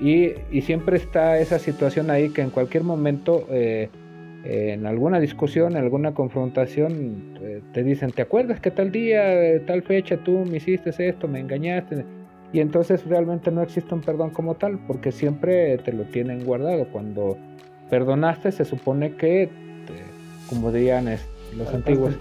Y, 0.00 0.34
siempre 0.60 0.96
está 0.96 1.38
esa 1.38 1.58
situación 1.58 2.10
ahí 2.10 2.30
que 2.30 2.42
en 2.42 2.50
cualquier 2.50 2.84
momento... 2.84 3.46
Eh, 3.50 3.88
en 4.44 4.86
alguna 4.86 5.20
discusión, 5.20 5.72
en 5.72 5.78
alguna 5.78 6.14
confrontación, 6.14 7.34
eh, 7.42 7.60
te 7.72 7.82
dicen, 7.82 8.12
¿te 8.12 8.22
acuerdas 8.22 8.60
que 8.60 8.70
tal 8.70 8.92
día, 8.92 9.64
tal 9.66 9.82
fecha 9.82 10.16
tú 10.18 10.44
me 10.44 10.58
hiciste 10.58 10.90
esto, 11.08 11.28
me 11.28 11.40
engañaste? 11.40 12.04
Y 12.52 12.60
entonces 12.60 13.04
realmente 13.06 13.50
no 13.50 13.62
existe 13.62 13.94
un 13.94 14.00
perdón 14.00 14.30
como 14.30 14.54
tal, 14.54 14.78
porque 14.86 15.12
siempre 15.12 15.76
te 15.78 15.92
lo 15.92 16.04
tienen 16.04 16.44
guardado. 16.44 16.86
Cuando 16.88 17.36
perdonaste 17.90 18.52
se 18.52 18.64
supone 18.64 19.16
que, 19.16 19.50
como 20.48 20.72
dirían 20.72 21.08
los 21.56 21.74
antiguos. 21.74 22.18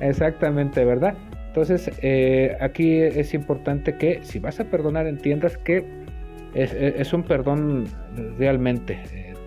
Exactamente, 0.00 0.84
¿verdad? 0.84 1.14
Entonces 1.48 1.90
eh, 2.02 2.56
aquí 2.60 2.98
es 2.98 3.34
importante 3.34 3.96
que 3.96 4.20
si 4.22 4.38
vas 4.38 4.60
a 4.60 4.64
perdonar 4.64 5.06
entiendas 5.06 5.56
que 5.58 5.84
es, 6.54 7.12
un 7.12 7.24
perdón 7.24 7.86
realmente. 8.38 8.98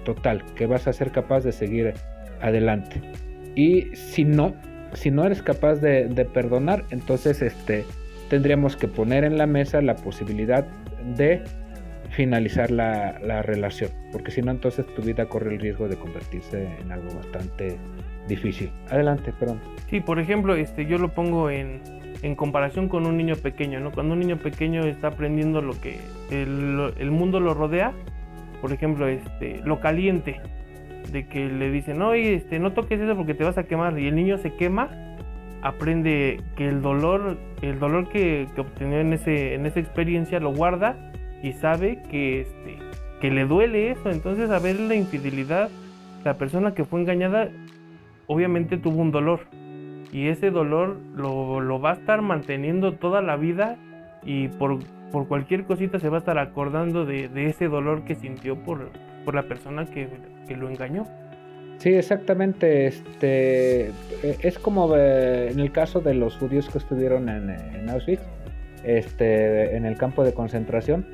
Total, 0.04 0.44
que 0.56 0.66
vas 0.66 0.88
a 0.88 0.94
ser 0.94 1.12
capaz 1.12 1.44
de 1.44 1.52
seguir 1.52 1.94
adelante. 2.42 3.02
Y 3.56 3.96
si 3.96 4.24
no, 4.24 4.54
si 4.94 5.12
no 5.12 5.26
eres 5.26 5.42
capaz 5.42 5.76
de, 5.76 6.28
perdonar, 6.34 6.86
entonces 6.90 7.42
este, 7.42 7.86
tendríamos 8.30 8.76
que 8.76 8.88
poner 8.88 9.24
en 9.24 9.38
la 9.38 9.48
mesa 9.48 9.82
la 9.82 9.96
posibilidad 9.96 10.66
de 11.16 11.44
finalizar 12.10 12.72
la, 12.72 13.42
relación, 13.42 13.92
porque 14.12 14.32
si 14.32 14.42
no, 14.42 14.52
entonces 14.52 14.86
tu 14.96 15.02
vida 15.02 15.26
corre 15.28 15.54
el 15.54 15.60
riesgo 15.62 15.88
de 15.88 15.96
convertirse 15.96 16.68
en 16.82 16.92
algo 16.92 17.14
bastante 17.16 17.78
difícil. 18.28 18.70
Adelante, 18.90 19.34
perdón. 19.40 19.62
Sí, 19.90 20.02
por 20.02 20.20
ejemplo, 20.20 20.56
este, 20.56 20.86
yo 20.86 20.98
lo 20.98 21.14
pongo 21.14 21.50
en, 21.50 21.82
en 22.22 22.36
comparación 22.36 22.90
con 22.90 23.06
un 23.06 23.16
niño 23.16 23.36
pequeño, 23.36 23.80
¿no? 23.80 23.92
Cuando 23.92 24.14
un 24.14 24.20
niño 24.20 24.38
pequeño 24.38 24.86
está 24.86 25.08
aprendiendo 25.08 25.62
lo 25.62 25.80
que 25.80 26.00
el 26.30 27.12
mundo 27.12 27.40
lo 27.40 27.54
rodea, 27.54 27.94
por 28.62 28.72
ejemplo, 28.72 29.08
este, 29.08 29.62
lo 29.66 29.80
caliente, 29.80 30.40
de 31.12 31.28
que 31.28 31.48
le 31.48 31.72
dicen, 31.72 32.02
oye, 32.02 32.36
este, 32.36 32.60
no 32.60 32.74
toques 32.74 33.00
eso 33.00 33.16
porque 33.16 33.34
te 33.34 33.44
vas 33.44 33.58
a 33.58 33.64
quemar, 33.64 33.98
y 34.00 34.08
el 34.08 34.16
niño 34.16 34.38
se 34.38 34.54
quema, 34.54 34.90
aprende 35.62 36.42
que 36.56 36.68
el 36.68 36.82
dolor, 36.82 37.38
el 37.62 37.80
dolor 37.80 38.10
que, 38.10 38.48
obtenió 38.58 39.00
en, 39.00 39.14
ese, 39.14 39.56
en 39.56 39.66
esa 39.66 39.80
experiencia 39.80 40.40
lo 40.40 40.54
guarda 40.54 40.96
y 41.44 41.54
sabe 41.54 42.02
que, 42.10 42.42
este, 42.42 42.78
que 43.20 43.32
le 43.32 43.46
duele 43.46 43.92
eso. 43.92 44.10
Entonces, 44.10 44.50
a 44.50 44.60
ver 44.60 44.80
la 44.80 44.96
infidelidad, 44.96 45.70
la 46.24 46.36
persona 46.36 46.74
que 46.74 46.86
fue 46.86 47.02
engañada, 47.02 47.50
obviamente 48.28 48.78
tuvo 48.78 49.02
un 49.02 49.12
dolor. 49.12 49.42
Y 50.12 50.28
ese 50.28 50.52
dolor 50.52 50.98
lo, 51.16 51.62
lo 51.62 51.80
va 51.80 51.92
a 51.92 51.94
estar 51.94 52.22
manteniendo 52.22 52.94
toda 52.94 53.22
la 53.22 53.38
vida 53.38 53.78
y 54.24 54.50
por 54.50 54.80
por 55.12 55.28
cualquier 55.28 55.66
cosita 55.66 56.00
se 56.00 56.10
va 56.10 56.18
a 56.18 56.20
estar 56.20 56.38
acordando 56.38 57.06
de, 57.06 57.30
ese 57.48 57.68
dolor 57.68 58.04
que 58.04 58.16
sintió 58.16 58.56
por, 58.56 58.90
la 59.34 59.44
persona 59.44 59.86
que, 59.86 60.08
lo 60.56 60.70
engañó. 60.70 61.06
Sí, 61.78 61.90
exactamente. 61.94 62.88
Este 62.88 63.88
e, 63.88 64.38
es 64.42 64.60
como 64.60 64.96
eh, 64.96 65.50
en 65.50 65.60
el 65.60 65.72
caso 65.72 66.02
de 66.02 66.14
los 66.14 66.38
judíos 66.38 66.70
que 66.70 66.78
estuvieron 66.78 67.30
en, 67.30 67.90
Auschwitz, 67.90 68.22
este, 68.84 69.76
en 69.76 69.86
el 69.86 69.98
campo 69.98 70.24
de 70.24 70.34
concentración, 70.34 71.06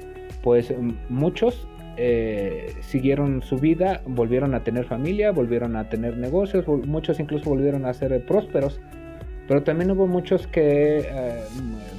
pues 0.42 0.74
muchos 1.10 1.68
eh, 1.98 2.74
siguieron 2.82 3.42
su 3.42 3.58
vida, 3.58 4.02
volvieron 4.06 4.54
a 4.56 4.64
tener 4.64 4.86
familia, 4.86 5.32
volvieron 5.32 5.76
a 5.76 5.90
tener 5.90 6.18
negocios, 6.18 6.68
muchos 6.68 7.20
incluso 7.20 7.50
volvieron 7.50 7.86
a 7.86 7.94
ser 7.94 8.24
prósperos 8.26 8.80
pero 9.48 9.64
también 9.64 9.92
hubo 9.92 10.08
muchos 10.08 10.46
que 10.48 11.00
eh, 11.00 11.44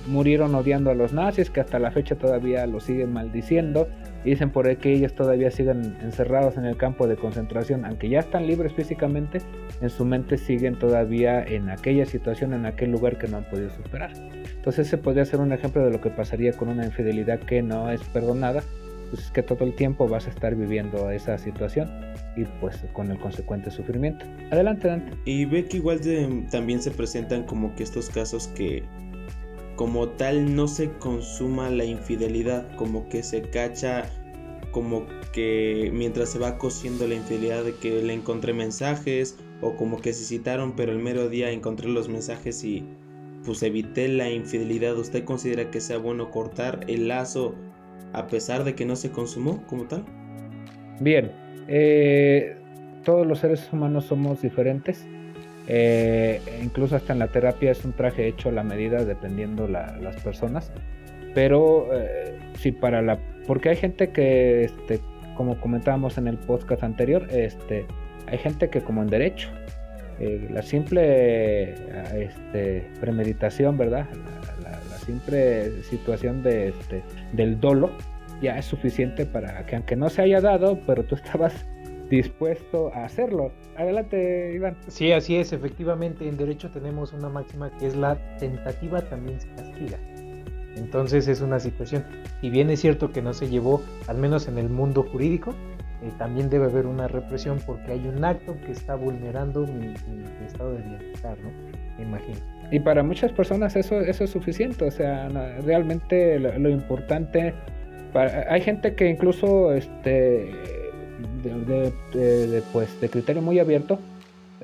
murieron 0.06 0.54
odiando 0.54 0.90
a 0.90 0.94
los 0.94 1.12
nazis, 1.12 1.50
que 1.50 1.60
hasta 1.60 1.78
la 1.78 1.90
fecha 1.90 2.16
todavía 2.16 2.66
lo 2.66 2.80
siguen 2.80 3.12
maldiciendo. 3.12 3.88
Y 4.24 4.30
dicen 4.30 4.50
por 4.50 4.66
ahí 4.66 4.76
que 4.76 4.92
ellos 4.92 5.14
todavía 5.14 5.50
siguen 5.50 5.96
encerrados 6.02 6.56
en 6.56 6.64
el 6.64 6.76
campo 6.76 7.06
de 7.06 7.16
concentración, 7.16 7.84
aunque 7.84 8.08
ya 8.08 8.18
están 8.18 8.46
libres 8.46 8.72
físicamente, 8.72 9.40
en 9.80 9.90
su 9.90 10.04
mente 10.04 10.36
siguen 10.36 10.76
todavía 10.76 11.42
en 11.42 11.70
aquella 11.70 12.04
situación, 12.04 12.52
en 12.52 12.66
aquel 12.66 12.90
lugar 12.90 13.16
que 13.16 13.28
no 13.28 13.38
han 13.38 13.44
podido 13.44 13.70
superar. 13.70 14.10
Entonces 14.56 14.88
ese 14.88 14.98
podría 14.98 15.24
ser 15.24 15.40
un 15.40 15.52
ejemplo 15.52 15.84
de 15.84 15.92
lo 15.92 16.00
que 16.00 16.10
pasaría 16.10 16.52
con 16.52 16.68
una 16.68 16.84
infidelidad 16.84 17.38
que 17.38 17.62
no 17.62 17.90
es 17.90 18.02
perdonada, 18.04 18.62
pues 19.10 19.24
es 19.24 19.30
que 19.30 19.42
todo 19.42 19.64
el 19.64 19.74
tiempo 19.74 20.08
vas 20.08 20.26
a 20.26 20.30
estar 20.30 20.54
viviendo 20.54 21.10
esa 21.10 21.38
situación 21.38 21.90
y 22.36 22.44
pues 22.60 22.84
con 22.92 23.10
el 23.10 23.18
consecuente 23.18 23.70
sufrimiento. 23.70 24.24
Adelante, 24.50 24.88
Dante. 24.88 25.16
Y 25.24 25.44
ve 25.44 25.64
que 25.64 25.78
igual 25.78 26.00
también 26.50 26.82
se 26.82 26.90
presentan 26.90 27.44
como 27.44 27.74
que 27.74 27.82
estos 27.82 28.10
casos 28.10 28.48
que 28.48 28.82
como 29.76 30.08
tal 30.08 30.54
no 30.54 30.66
se 30.66 30.90
consuma 30.98 31.70
la 31.70 31.84
infidelidad, 31.84 32.68
como 32.76 33.08
que 33.08 33.22
se 33.22 33.42
cacha 33.42 34.04
como 34.72 35.06
que 35.32 35.90
mientras 35.94 36.30
se 36.30 36.38
va 36.38 36.58
cociendo 36.58 37.06
la 37.06 37.14
infidelidad 37.14 37.64
de 37.64 37.74
que 37.74 38.02
le 38.02 38.12
encontré 38.12 38.52
mensajes 38.52 39.36
o 39.62 39.74
como 39.76 40.00
que 40.00 40.12
se 40.12 40.24
citaron 40.24 40.76
pero 40.76 40.92
el 40.92 40.98
mero 40.98 41.28
día 41.28 41.50
encontré 41.50 41.88
los 41.88 42.08
mensajes 42.08 42.62
y 42.64 42.84
pues 43.44 43.62
evité 43.62 44.08
la 44.08 44.30
infidelidad. 44.30 44.96
¿Usted 44.98 45.24
considera 45.24 45.70
que 45.70 45.80
sea 45.80 45.98
bueno 45.98 46.30
cortar 46.30 46.84
el 46.88 47.08
lazo 47.08 47.54
a 48.12 48.26
pesar 48.26 48.64
de 48.64 48.74
que 48.74 48.84
no 48.84 48.96
se 48.96 49.10
consumó 49.10 49.62
como 49.66 49.84
tal? 49.84 50.04
Bien, 51.00 51.30
eh, 51.68 52.56
todos 53.04 53.26
los 53.26 53.38
seres 53.38 53.68
humanos 53.72 54.06
somos 54.06 54.42
diferentes. 54.42 55.06
Eh, 55.70 56.40
incluso 56.62 56.96
hasta 56.96 57.12
en 57.12 57.18
la 57.18 57.28
terapia 57.28 57.70
es 57.70 57.84
un 57.84 57.92
traje 57.92 58.26
hecho 58.26 58.48
a 58.48 58.52
la 58.52 58.62
medida 58.62 59.04
dependiendo 59.04 59.68
las 59.68 60.16
personas. 60.22 60.72
Pero 61.34 61.88
eh, 61.92 62.38
sí 62.58 62.72
para 62.72 63.02
la... 63.02 63.18
Porque 63.46 63.68
hay 63.68 63.76
gente 63.76 64.10
que, 64.10 64.64
este, 64.64 65.00
como 65.36 65.60
comentábamos 65.60 66.18
en 66.18 66.26
el 66.26 66.38
podcast 66.38 66.82
anterior, 66.82 67.26
este, 67.30 67.86
hay 68.26 68.38
gente 68.38 68.70
que 68.70 68.80
como 68.80 69.02
en 69.02 69.08
derecho, 69.08 69.48
la 70.50 70.62
simple 70.62 71.74
este, 72.16 72.90
premeditación, 73.00 73.78
¿verdad? 73.78 74.06
La, 74.64 74.80
simple 75.08 75.82
situación 75.84 76.42
de, 76.42 76.68
este, 76.68 77.02
del 77.32 77.58
dolo 77.58 77.90
ya 78.42 78.58
es 78.58 78.66
suficiente 78.66 79.24
para 79.24 79.64
que 79.66 79.74
aunque 79.76 79.96
no 79.96 80.10
se 80.10 80.22
haya 80.22 80.40
dado, 80.40 80.78
pero 80.86 81.02
tú 81.02 81.14
estabas 81.22 81.66
dispuesto 82.10 82.92
a 82.94 83.04
hacerlo. 83.04 83.52
Adelante, 83.76 84.52
Iván. 84.54 84.76
Sí, 84.88 85.12
así 85.12 85.36
es. 85.36 85.52
Efectivamente, 85.52 86.28
en 86.28 86.36
derecho 86.36 86.70
tenemos 86.70 87.12
una 87.12 87.28
máxima 87.28 87.70
que 87.78 87.86
es 87.86 87.96
la 87.96 88.16
tentativa 88.38 89.00
también 89.02 89.40
se 89.40 89.48
castiga. 89.48 89.98
Entonces 90.76 91.26
es 91.26 91.40
una 91.40 91.58
situación, 91.58 92.04
y 92.40 92.50
bien 92.50 92.70
es 92.70 92.80
cierto 92.80 93.10
que 93.10 93.20
no 93.20 93.32
se 93.32 93.48
llevó, 93.48 93.82
al 94.06 94.16
menos 94.16 94.46
en 94.46 94.58
el 94.58 94.68
mundo 94.68 95.02
jurídico, 95.02 95.52
eh, 96.02 96.12
también 96.18 96.48
debe 96.48 96.66
haber 96.66 96.86
una 96.86 97.08
represión 97.08 97.58
porque 97.66 97.92
hay 97.92 98.06
un 98.06 98.24
acto 98.24 98.56
que 98.64 98.70
está 98.70 98.94
vulnerando 98.94 99.66
mi, 99.66 99.94
estado 100.46 100.74
de 100.74 100.82
bienestar, 100.82 101.36
¿no? 101.40 101.50
Me 101.98 102.04
imagino. 102.04 102.38
Y 102.70 102.80
para 102.80 103.02
muchas 103.02 103.32
personas 103.32 103.76
eso, 103.76 104.00
es 104.00 104.18
suficiente, 104.30 104.84
o 104.84 104.90
sea, 104.90 105.28
realmente 105.64 106.38
lo 106.38 106.68
importante 106.68 107.54
hay 108.14 108.60
gente 108.60 108.94
que 108.94 109.08
incluso 109.08 109.72
este, 109.72 110.50
de, 111.42 112.62
pues, 112.72 113.00
de 113.00 113.08
criterio 113.08 113.42
muy 113.42 113.58
abierto, 113.58 113.98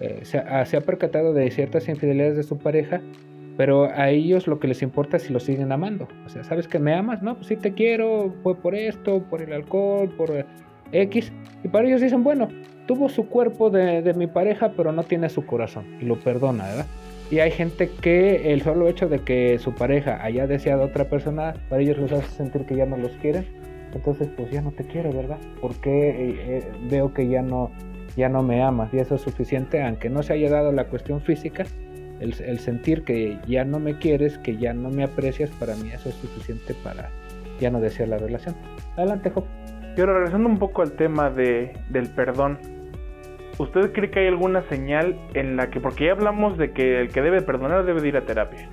eh, 0.00 0.20
se, 0.22 0.38
ha, 0.38 0.80
percatado 0.80 1.32
de 1.32 1.50
ciertas 1.50 1.88
infidelidades 1.88 2.36
de 2.36 2.42
su 2.42 2.58
pareja, 2.58 3.00
pero 3.56 3.84
a 3.94 4.10
ellos 4.10 4.46
lo 4.48 4.58
que 4.58 4.66
les 4.66 4.82
importa 4.82 5.18
es 5.18 5.24
si 5.24 5.32
lo 5.32 5.40
siguen 5.40 5.70
amando. 5.70 6.08
O 6.26 6.28
sea, 6.28 6.42
¿sabes 6.42 6.66
que 6.66 6.78
me 6.78 6.94
amas? 6.94 7.22
No, 7.22 7.36
pues 7.36 7.46
sí 7.46 7.56
te 7.56 7.72
quiero, 7.74 8.34
fue 8.42 8.56
por 8.56 8.74
esto, 8.74 9.22
por 9.22 9.42
el 9.42 9.52
alcohol, 9.52 10.08
por 10.16 10.44
X. 10.90 11.32
Y 11.62 11.68
para 11.68 11.86
ellos 11.86 12.00
dicen, 12.00 12.24
bueno, 12.24 12.48
tuvo 12.86 13.08
su 13.08 13.28
cuerpo 13.28 13.70
de 13.70 14.12
mi 14.14 14.26
pareja, 14.26 14.72
pero 14.76 14.90
no 14.90 15.04
tiene 15.04 15.28
su 15.28 15.46
corazón. 15.46 15.84
Y 16.00 16.04
lo 16.06 16.18
perdona, 16.18 16.64
¿verdad? 16.64 16.86
Y 17.30 17.38
hay 17.38 17.50
gente 17.50 17.90
que 18.00 18.52
el 18.52 18.62
solo 18.62 18.88
hecho 18.88 19.08
de 19.08 19.20
que 19.20 19.58
su 19.58 19.74
pareja 19.74 20.22
haya 20.22 20.46
deseado 20.46 20.82
a 20.82 20.86
otra 20.86 21.08
persona, 21.08 21.54
para 21.68 21.82
ellos 21.82 21.98
les 21.98 22.12
hace 22.12 22.30
sentir 22.30 22.66
que 22.66 22.76
ya 22.76 22.86
no 22.86 22.96
los 22.96 23.12
quieren. 23.12 23.46
Entonces, 23.92 24.28
pues 24.36 24.50
ya 24.50 24.60
no 24.60 24.72
te 24.72 24.84
quiero, 24.84 25.12
¿verdad? 25.12 25.38
Porque 25.60 26.10
eh, 26.10 26.36
eh, 26.38 26.72
veo 26.90 27.14
que 27.14 27.28
ya 27.28 27.42
no, 27.42 27.70
ya 28.16 28.28
no 28.28 28.42
me 28.42 28.62
amas. 28.62 28.92
Y 28.92 28.98
eso 28.98 29.14
es 29.14 29.22
suficiente, 29.22 29.82
aunque 29.82 30.10
no 30.10 30.22
se 30.22 30.34
haya 30.34 30.50
dado 30.50 30.72
la 30.72 30.84
cuestión 30.88 31.20
física, 31.20 31.64
el, 32.20 32.34
el, 32.42 32.58
sentir 32.58 33.04
que 33.04 33.38
ya 33.46 33.64
no 33.64 33.78
me 33.78 33.98
quieres, 33.98 34.38
que 34.38 34.56
ya 34.56 34.74
no 34.74 34.90
me 34.90 35.04
aprecias, 35.04 35.50
para 35.50 35.74
mí 35.76 35.90
eso 35.90 36.08
es 36.08 36.14
suficiente 36.16 36.74
para 36.82 37.10
ya 37.60 37.70
no 37.70 37.80
desear 37.80 38.08
la 38.08 38.18
relación. 38.18 38.54
Adelante, 38.96 39.30
Job. 39.30 39.44
Y 39.96 40.00
ahora 40.00 40.14
regresando 40.14 40.48
un 40.48 40.58
poco 40.58 40.82
al 40.82 40.92
tema 40.92 41.30
de, 41.30 41.72
del 41.88 42.08
perdón, 42.08 42.58
¿Usted 43.58 43.92
cree 43.92 44.10
que 44.10 44.20
hay 44.20 44.26
alguna 44.26 44.62
señal 44.68 45.16
en 45.34 45.56
la 45.56 45.70
que, 45.70 45.80
porque 45.80 46.06
ya 46.06 46.12
hablamos 46.12 46.58
de 46.58 46.72
que 46.72 47.00
el 47.00 47.10
que 47.10 47.22
debe 47.22 47.40
perdonar 47.40 47.84
debe 47.84 48.06
ir 48.06 48.16
a 48.16 48.22
terapia, 48.22 48.68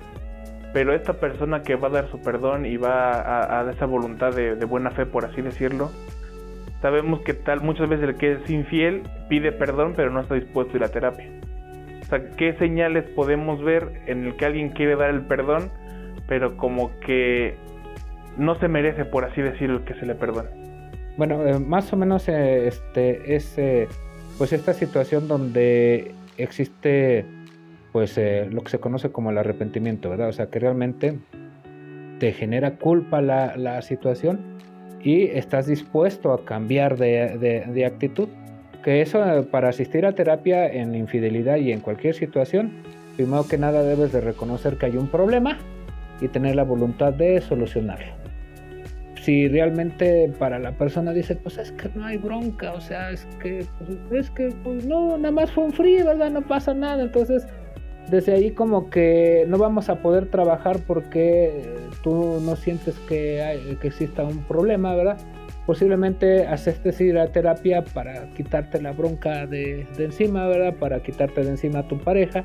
pero 0.72 0.92
esta 0.94 1.14
persona 1.14 1.62
que 1.62 1.76
va 1.76 1.88
a 1.88 1.90
dar 1.92 2.10
su 2.10 2.20
perdón 2.20 2.66
y 2.66 2.76
va 2.76 3.12
a, 3.12 3.60
a 3.60 3.70
esa 3.70 3.86
voluntad 3.86 4.34
de, 4.34 4.54
buena 4.64 4.90
fe, 4.90 5.06
por 5.06 5.24
así 5.24 5.40
decirlo, 5.40 5.90
sabemos 6.80 7.20
que 7.20 7.34
tal 7.34 7.60
muchas 7.60 7.88
veces 7.88 8.08
el 8.08 8.16
que 8.16 8.32
es 8.32 8.50
infiel 8.50 9.02
pide 9.28 9.52
perdón, 9.52 9.92
pero 9.94 10.10
no 10.10 10.20
está 10.20 10.34
dispuesto 10.34 10.74
a 10.74 10.76
ir 10.78 10.84
a 10.84 10.88
terapia. 10.88 11.30
O 12.00 12.04
sea, 12.06 12.30
¿qué 12.36 12.54
señales 12.54 13.04
podemos 13.14 13.62
ver 13.62 14.02
en 14.06 14.26
el 14.26 14.36
que 14.36 14.46
alguien 14.46 14.70
quiere 14.70 14.96
dar 14.96 15.10
el 15.10 15.22
perdón, 15.22 15.70
pero 16.26 16.56
como 16.56 16.90
que 17.00 17.54
no 18.36 18.56
se 18.56 18.66
merece, 18.66 19.04
por 19.04 19.24
así 19.24 19.40
decirlo, 19.40 19.84
que 19.84 19.94
se 19.94 20.06
le 20.06 20.14
perdone? 20.14 20.50
Bueno, 21.16 21.46
eh, 21.46 21.58
más 21.58 21.92
o 21.92 21.96
menos 21.96 22.28
eh, 22.28 22.66
este 22.66 23.34
es 23.34 23.56
eh, 23.58 23.86
pues 24.38 24.52
esta 24.52 24.72
situación 24.74 25.28
donde 25.28 26.12
existe 26.36 27.24
pues 27.92 28.16
eh, 28.16 28.48
lo 28.50 28.62
que 28.62 28.70
se 28.70 28.78
conoce 28.78 29.10
como 29.10 29.30
el 29.30 29.38
arrepentimiento, 29.38 30.08
¿verdad? 30.08 30.28
O 30.28 30.32
sea, 30.32 30.46
que 30.46 30.58
realmente 30.58 31.18
te 32.18 32.32
genera 32.32 32.76
culpa 32.76 33.20
la, 33.20 33.82
situación 33.82 34.40
y 35.02 35.24
estás 35.24 35.66
dispuesto 35.66 36.32
a 36.32 36.44
cambiar 36.44 36.96
de, 36.96 37.36
de, 37.38 37.72
de, 37.72 37.84
actitud. 37.84 38.28
Que 38.82 39.02
eso 39.02 39.22
eh, 39.24 39.42
para 39.42 39.68
asistir 39.68 40.06
a 40.06 40.12
terapia 40.12 40.66
en 40.66 40.94
infidelidad 40.94 41.56
y 41.56 41.70
en 41.70 41.80
cualquier 41.80 42.14
situación, 42.14 42.72
primero 43.16 43.46
que 43.46 43.58
nada 43.58 43.82
debes 43.82 44.12
de 44.12 44.22
reconocer 44.22 44.78
que 44.78 44.86
hay 44.86 44.96
un 44.96 45.08
problema 45.08 45.58
y 46.20 46.28
tener 46.28 46.56
la 46.56 46.64
voluntad 46.64 47.12
de 47.12 47.40
solucionarlo 47.42 48.21
si 49.22 49.46
realmente 49.46 50.32
para 50.38 50.58
la 50.58 50.72
persona 50.72 51.12
dice, 51.12 51.36
pues 51.36 51.56
es 51.56 51.70
que 51.72 51.88
no 51.94 52.04
hay 52.04 52.18
bronca, 52.18 52.72
o 52.72 52.80
sea, 52.80 53.10
es 53.10 53.24
que, 53.40 53.64
pues, 54.08 54.26
es 54.26 54.30
que, 54.30 54.48
pues 54.64 54.84
no, 54.84 55.16
nada 55.16 55.30
más 55.30 55.50
fue 55.52 55.64
un 55.64 55.72
frío, 55.72 56.04
¿verdad? 56.04 56.30
No 56.30 56.42
pasa 56.42 56.74
nada, 56.74 57.02
entonces 57.02 57.46
desde 58.10 58.32
ahí 58.32 58.50
como 58.50 58.90
que 58.90 59.44
no 59.46 59.58
vamos 59.58 59.88
a 59.88 60.02
poder 60.02 60.26
trabajar 60.26 60.80
porque 60.88 61.62
tú 62.02 62.40
no 62.44 62.56
sientes 62.56 62.98
que, 63.08 63.40
hay, 63.40 63.76
que 63.80 63.88
exista 63.88 64.24
un 64.24 64.42
problema, 64.42 64.94
¿verdad? 64.96 65.18
Posiblemente 65.66 66.44
haces 66.44 67.00
ir 67.00 67.16
a 67.16 67.28
terapia 67.28 67.84
para 67.84 68.26
quitarte 68.34 68.82
la 68.82 68.90
bronca 68.90 69.46
de, 69.46 69.86
de, 69.96 70.04
encima, 70.04 70.48
¿verdad? 70.48 70.74
Para 70.74 71.00
quitarte 71.00 71.44
de 71.44 71.50
encima 71.50 71.80
a 71.80 71.88
tu 71.88 71.96
pareja, 71.98 72.42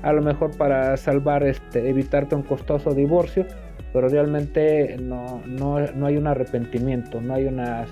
a 0.00 0.12
lo 0.14 0.22
mejor 0.22 0.56
para 0.56 0.96
salvar, 0.96 1.42
este, 1.42 1.86
evitarte 1.86 2.34
un 2.34 2.42
costoso 2.42 2.94
divorcio, 2.94 3.46
pero 3.94 4.08
realmente 4.08 4.96
no, 5.00 5.40
no, 5.46 5.78
no, 5.94 6.06
hay 6.06 6.16
un 6.16 6.26
arrepentimiento, 6.26 7.20
no 7.20 7.32
hay 7.32 7.44
una, 7.44 7.84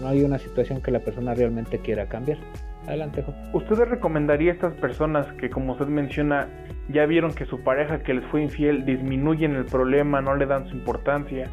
no 0.00 0.06
hay 0.06 0.22
una 0.22 0.38
situación 0.38 0.80
que 0.80 0.92
la 0.92 1.00
persona 1.00 1.34
realmente 1.34 1.80
quiera 1.80 2.06
cambiar. 2.06 2.38
Adelante, 2.86 3.22
Juan. 3.22 3.36
¿Usted 3.52 3.74
recomendaría 3.86 4.52
a 4.52 4.54
estas 4.54 4.74
personas 4.74 5.26
que, 5.32 5.50
como 5.50 5.72
usted 5.72 5.88
menciona, 5.88 6.46
ya 6.90 7.06
vieron 7.06 7.34
que 7.34 7.44
su 7.44 7.64
pareja 7.64 8.04
que 8.04 8.14
les 8.14 8.24
fue 8.26 8.40
infiel 8.40 8.84
disminuyen 8.84 9.56
el 9.56 9.64
problema, 9.64 10.20
no 10.20 10.36
le 10.36 10.46
dan 10.46 10.68
su 10.68 10.76
importancia, 10.76 11.48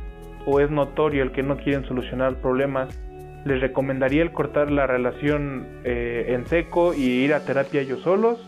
o 0.46 0.60
es 0.60 0.70
notorio 0.70 1.24
el 1.24 1.32
que 1.32 1.42
no 1.42 1.58
quieren 1.58 1.84
solucionar 1.86 2.36
problemas? 2.36 2.96
¿Les 3.44 3.60
recomendaría 3.60 4.22
el 4.22 4.32
cortar 4.32 4.70
la 4.70 4.86
relación 4.86 5.66
eh, 5.84 6.26
en 6.28 6.46
seco 6.46 6.94
y 6.94 7.02
ir 7.02 7.34
a 7.34 7.40
terapia 7.40 7.82
ellos 7.82 8.02
solos? 8.02 8.40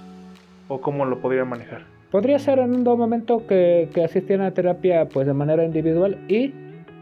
¿O 0.67 0.82
cómo 0.82 1.06
lo 1.06 1.20
podrían 1.20 1.50
manejar? 1.50 1.97
Podría 2.12 2.39
ser 2.39 2.60
en 2.60 2.74
un 2.74 2.84
momento 2.84 3.46
que, 3.46 3.89
que 3.93 4.04
asistieran 4.04 4.46
a 4.46 4.52
terapia 4.52 5.10
pues 5.10 5.28
de 5.28 5.34
manera 5.34 5.65
individual 5.65 6.17
y 6.30 6.54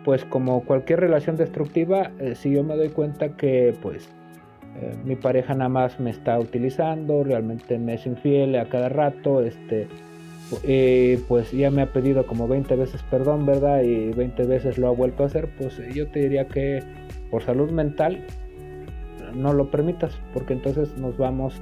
pues 0.04 0.24
como 0.26 0.64
cualquier 0.64 1.00
relación 1.00 1.36
destructiva, 1.36 2.12
eh, 2.20 2.36
si 2.36 2.52
yo 2.52 2.64
me 2.64 2.76
doy 2.76 2.90
cuenta 2.90 3.30
que 3.36 3.76
pues 3.82 4.08
eh, 4.80 4.96
mi 5.04 5.16
pareja 5.16 5.54
nada 5.54 5.70
más 5.70 6.00
me 6.00 6.12
está 6.12 6.40
utilizando, 6.40 7.24
realmente 7.24 7.80
me 7.80 7.96
es 7.96 8.06
infiel 8.06 8.56
a 8.56 8.66
cada 8.66 8.90
rato, 8.90 9.42
este, 9.42 9.88
eh, 10.64 11.20
pues 11.28 11.52
ya 11.52 11.72
me 11.72 11.82
ha 11.82 11.92
pedido 11.92 12.28
como 12.28 12.48
20 12.48 12.76
veces 12.76 13.02
perdón, 13.10 13.48
¿verdad? 13.48 13.82
Y 13.82 14.12
20 14.12 14.46
veces 14.46 14.78
lo 14.78 14.88
ha 14.90 14.92
vuelto 14.92 15.24
a 15.24 15.26
hacer, 15.26 15.50
pues 15.58 15.82
yo 15.94 16.08
te 16.08 16.20
diría 16.20 16.48
que 16.48 16.84
por 17.32 17.42
salud 17.42 17.72
mental 17.72 18.26
no 19.36 19.54
lo 19.54 19.72
permitas, 19.72 20.20
porque 20.34 20.54
entonces 20.54 20.96
nos 20.98 21.18
vamos 21.18 21.60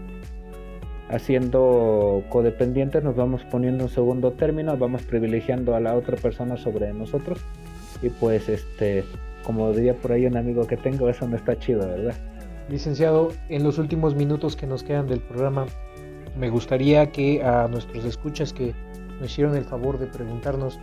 haciendo 1.13 2.23
codependientes, 2.29 3.03
nos 3.03 3.15
vamos 3.15 3.43
poniendo 3.45 3.83
un 3.83 3.89
segundo 3.89 4.31
término, 4.31 4.75
vamos 4.77 5.03
privilegiando 5.03 5.75
a 5.75 5.79
la 5.79 5.95
otra 5.95 6.17
persona 6.17 6.57
sobre 6.57 6.91
nosotros. 6.91 7.39
Y 8.01 8.09
pues 8.09 8.49
este, 8.49 9.03
como 9.45 9.71
diría 9.71 9.95
por 9.95 10.11
ahí 10.11 10.25
un 10.25 10.37
amigo 10.37 10.65
que 10.65 10.75
tengo, 10.75 11.09
eso 11.09 11.27
no 11.27 11.35
está 11.35 11.57
chido, 11.57 11.87
¿verdad? 11.87 12.15
Licenciado, 12.67 13.31
en 13.49 13.63
los 13.63 13.77
últimos 13.77 14.15
minutos 14.15 14.55
que 14.55 14.65
nos 14.65 14.83
quedan 14.83 15.07
del 15.07 15.19
programa, 15.19 15.67
me 16.37 16.49
gustaría 16.49 17.11
que 17.11 17.43
a 17.43 17.67
nuestros 17.67 18.05
escuchas 18.05 18.51
que 18.51 18.73
nos 19.19 19.31
hicieron 19.31 19.55
el 19.55 19.65
favor 19.65 19.99
de 19.99 20.07
preguntarnos, 20.07 20.79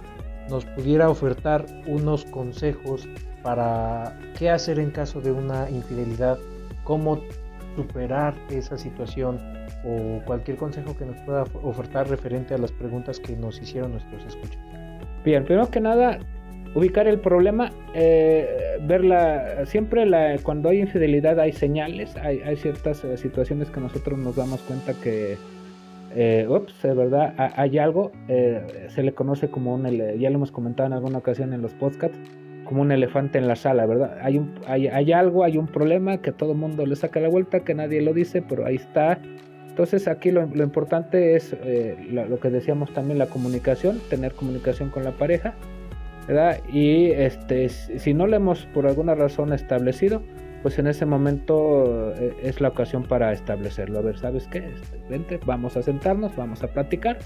nos 0.48 0.64
pudiera 0.64 1.10
ofertar 1.10 1.66
unos 1.86 2.24
consejos 2.26 3.08
para 3.42 4.16
qué 4.38 4.50
hacer 4.50 4.78
en 4.78 4.90
caso 4.90 5.20
de 5.20 5.32
una 5.32 5.68
infidelidad, 5.70 6.38
cómo 6.84 7.20
superar 7.76 8.34
esa 8.50 8.76
situación, 8.76 9.38
o 9.84 10.20
cualquier 10.24 10.56
consejo 10.56 10.96
que 10.96 11.04
nos 11.04 11.16
pueda 11.18 11.44
ofertar 11.62 12.08
referente 12.08 12.54
a 12.54 12.58
las 12.58 12.72
preguntas 12.72 13.18
que 13.18 13.34
nos 13.36 13.60
hicieron 13.60 13.92
nuestros 13.92 14.24
escuchas. 14.26 14.58
Bien, 15.24 15.44
primero 15.44 15.70
que 15.70 15.80
nada, 15.80 16.18
ubicar 16.74 17.06
el 17.06 17.18
problema, 17.18 17.70
eh, 17.94 18.78
verla, 18.86 19.66
siempre 19.66 20.06
la, 20.06 20.36
cuando 20.42 20.68
hay 20.68 20.80
infidelidad 20.80 21.38
hay 21.40 21.52
señales, 21.52 22.16
hay, 22.16 22.56
ciertas 22.56 23.04
eh, 23.04 23.16
situaciones 23.16 23.70
que 23.70 23.80
nosotros 23.80 24.18
nos 24.18 24.36
damos 24.36 24.60
cuenta 24.62 24.94
que, 24.94 25.36
eh, 26.14 26.46
ups, 26.48 26.82
de 26.82 26.94
verdad, 26.94 27.34
hay 27.56 27.78
algo, 27.78 28.12
eh, 28.28 28.86
se 28.88 29.02
le 29.02 29.12
conoce 29.12 29.48
como 29.48 29.74
un, 29.74 29.84
ya 30.18 30.30
lo 30.30 30.36
hemos 30.36 30.50
comentado 30.50 30.86
en 30.88 30.92
alguna 30.94 31.18
ocasión 31.18 31.52
en 31.52 31.62
los 31.62 31.72
podcasts, 31.74 32.18
como 32.64 32.82
un 32.82 32.92
elefante 32.92 33.38
en 33.38 33.48
la 33.48 33.56
sala, 33.56 33.84
¿verdad? 33.86 34.18
Hay, 34.22 34.38
un, 34.38 34.54
hay, 34.66 34.86
hay 34.86 35.12
algo, 35.12 35.44
hay 35.44 35.56
un 35.56 35.66
problema 35.66 36.18
que 36.18 36.30
todo 36.30 36.52
el 36.52 36.58
mundo 36.58 36.86
le 36.86 36.94
saca 36.94 37.18
la 37.18 37.28
vuelta, 37.28 37.60
que 37.60 37.74
nadie 37.74 38.00
lo 38.00 38.12
dice, 38.12 38.42
pero 38.42 38.64
ahí 38.64 38.76
está, 38.76 39.18
entonces 39.70 40.08
aquí 40.08 40.30
lo, 40.30 40.46
lo 40.46 40.64
importante 40.64 41.36
es 41.36 41.56
eh, 41.62 41.96
lo, 42.10 42.40
que 42.40 42.50
decíamos 42.50 42.92
también, 42.92 43.18
la 43.18 43.26
comunicación, 43.26 44.00
tener 44.10 44.32
comunicación 44.32 44.90
con 44.90 45.04
la 45.04 45.12
pareja, 45.12 45.54
¿verdad? 46.26 46.58
Y 46.70 47.12
este, 47.12 47.68
si 47.68 48.12
no 48.12 48.26
lo 48.26 48.36
hemos 48.36 48.66
por 48.66 48.86
alguna 48.86 49.14
razón 49.14 49.52
establecido, 49.52 50.22
pues 50.62 50.78
en 50.78 50.88
ese 50.88 51.06
momento 51.06 52.12
eh, 52.16 52.36
es 52.42 52.60
la 52.60 52.68
ocasión 52.68 53.04
para 53.04 53.32
establecerlo. 53.32 54.00
A 54.00 54.02
ver, 54.02 54.18
¿sabes 54.18 54.48
qué? 54.48 54.58
Este, 54.58 55.00
vente, 55.08 55.40
vamos 55.46 55.76
a 55.76 55.82
sentarnos, 55.82 56.34
vamos 56.36 56.62
a 56.62 56.68
platicar. 56.68 57.18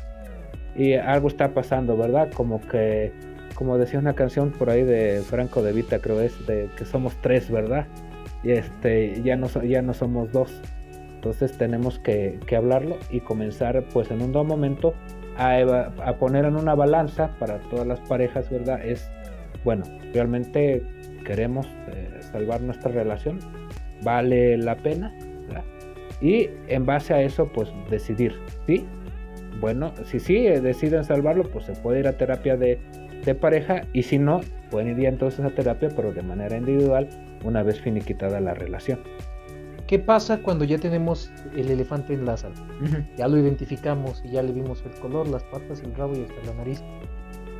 Y 0.76 0.94
algo 0.94 1.28
está 1.28 1.54
pasando, 1.54 1.96
¿verdad? 1.96 2.30
Como 2.32 2.60
que, 2.60 3.12
como 3.54 3.78
decía 3.78 3.98
una 3.98 4.14
canción 4.14 4.50
por 4.50 4.68
ahí 4.68 4.82
de 4.82 5.22
Franco 5.22 5.62
de 5.62 5.72
Vita, 5.72 5.98
creo 5.98 6.20
es, 6.20 6.46
de 6.46 6.68
que 6.76 6.84
somos 6.84 7.16
tres, 7.22 7.50
¿verdad? 7.50 7.86
Y 8.42 8.52
este, 8.52 9.22
ya 9.22 9.36
no, 9.36 9.48
ya 9.62 9.80
no 9.80 9.94
somos 9.94 10.30
dos. 10.30 10.60
Entonces 11.24 11.56
tenemos 11.56 11.98
que, 12.00 12.38
hablarlo 12.54 12.98
y 13.08 13.20
comenzar 13.20 13.82
pues 13.94 14.10
en 14.10 14.20
un 14.20 14.32
nuevo 14.32 14.44
momento 14.44 14.92
a, 15.38 16.12
poner 16.20 16.44
en 16.44 16.54
una 16.54 16.74
balanza 16.74 17.30
para 17.38 17.60
todas 17.70 17.86
las 17.86 17.98
parejas, 18.00 18.50
¿verdad? 18.50 18.84
Es, 18.84 19.10
bueno, 19.64 19.84
realmente 20.12 20.82
queremos 21.24 21.66
eh, 21.88 22.10
salvar 22.30 22.60
nuestra 22.60 22.92
relación, 22.92 23.38
vale 24.02 24.58
la 24.58 24.76
pena, 24.76 25.14
¿verdad? 25.46 25.64
Y 26.20 26.50
en 26.68 26.84
base 26.84 27.14
a 27.14 27.22
eso 27.22 27.50
pues 27.50 27.72
decidir, 27.88 28.34
¿sí? 28.66 28.84
Bueno, 29.60 29.94
si 30.04 30.20
sí 30.20 30.42
deciden 30.42 31.04
salvarlo, 31.04 31.44
pues 31.44 31.64
se 31.64 31.72
puede 31.72 32.00
ir 32.00 32.06
a 32.06 32.18
terapia 32.18 32.58
de, 32.58 32.78
de 33.24 33.34
pareja 33.34 33.86
y 33.94 34.02
si 34.02 34.18
no, 34.18 34.42
pueden 34.70 35.00
ir 35.00 35.06
entonces 35.06 35.42
a 35.42 35.54
terapia, 35.54 35.88
pero 35.96 36.12
de 36.12 36.22
manera 36.22 36.54
individual, 36.54 37.08
una 37.44 37.62
vez 37.62 37.80
finiquitada 37.80 38.40
la 38.40 38.52
relación. 38.52 39.00
¿Qué 39.94 40.00
pasa 40.00 40.38
cuando 40.38 40.64
ya 40.64 40.76
tenemos 40.76 41.30
el 41.54 41.70
elefante 41.70 42.14
en 42.14 42.26
la 42.26 42.36
sala? 42.36 42.56
Ya 43.16 43.28
lo 43.28 43.38
identificamos 43.38 44.20
y 44.24 44.30
ya 44.30 44.42
le 44.42 44.50
vimos 44.50 44.82
el 44.84 44.90
color, 45.00 45.28
las 45.28 45.44
patas, 45.44 45.82
el 45.82 45.94
rabo 45.94 46.14
y 46.16 46.22
hasta 46.22 46.50
la 46.50 46.54
nariz. 46.54 46.82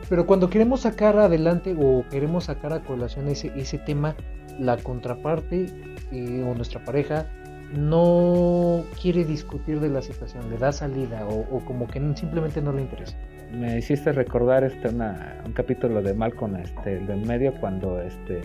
Pero 0.09 0.27
cuando 0.27 0.51
queremos 0.51 0.81
sacar 0.81 1.17
adelante 1.17 1.77
o 1.81 2.05
queremos 2.11 2.47
sacar 2.47 2.73
a 2.73 2.81
colación 2.83 3.29
ese, 3.29 3.53
ese 3.55 3.79
tema, 3.79 4.17
la 4.59 4.77
contraparte 4.79 5.67
eh, 6.11 6.45
o 6.45 6.57
nuestra 6.57 6.85
pareja 6.85 7.25
no 7.73 8.83
quiere 9.01 9.25
discutir 9.25 9.79
de 9.79 9.91
la 9.91 10.03
situación, 10.03 10.51
le 10.51 10.59
da 10.59 10.73
salida 10.73 11.25
o, 11.29 11.61
como 11.61 11.87
que 11.87 12.01
simplemente 12.17 12.61
no 12.61 12.73
le 12.73 12.83
interesa. 12.83 13.17
Me 13.53 13.79
hiciste 13.79 14.11
recordar 14.11 14.65
este 14.65 14.89
un 14.89 15.53
capítulo 15.53 16.03
de 16.03 16.15
Malcolm, 16.15 16.57
este, 16.57 16.97
el 16.97 17.07
del 17.07 17.25
medio, 17.25 17.55
cuando 17.61 18.01
este 18.01 18.41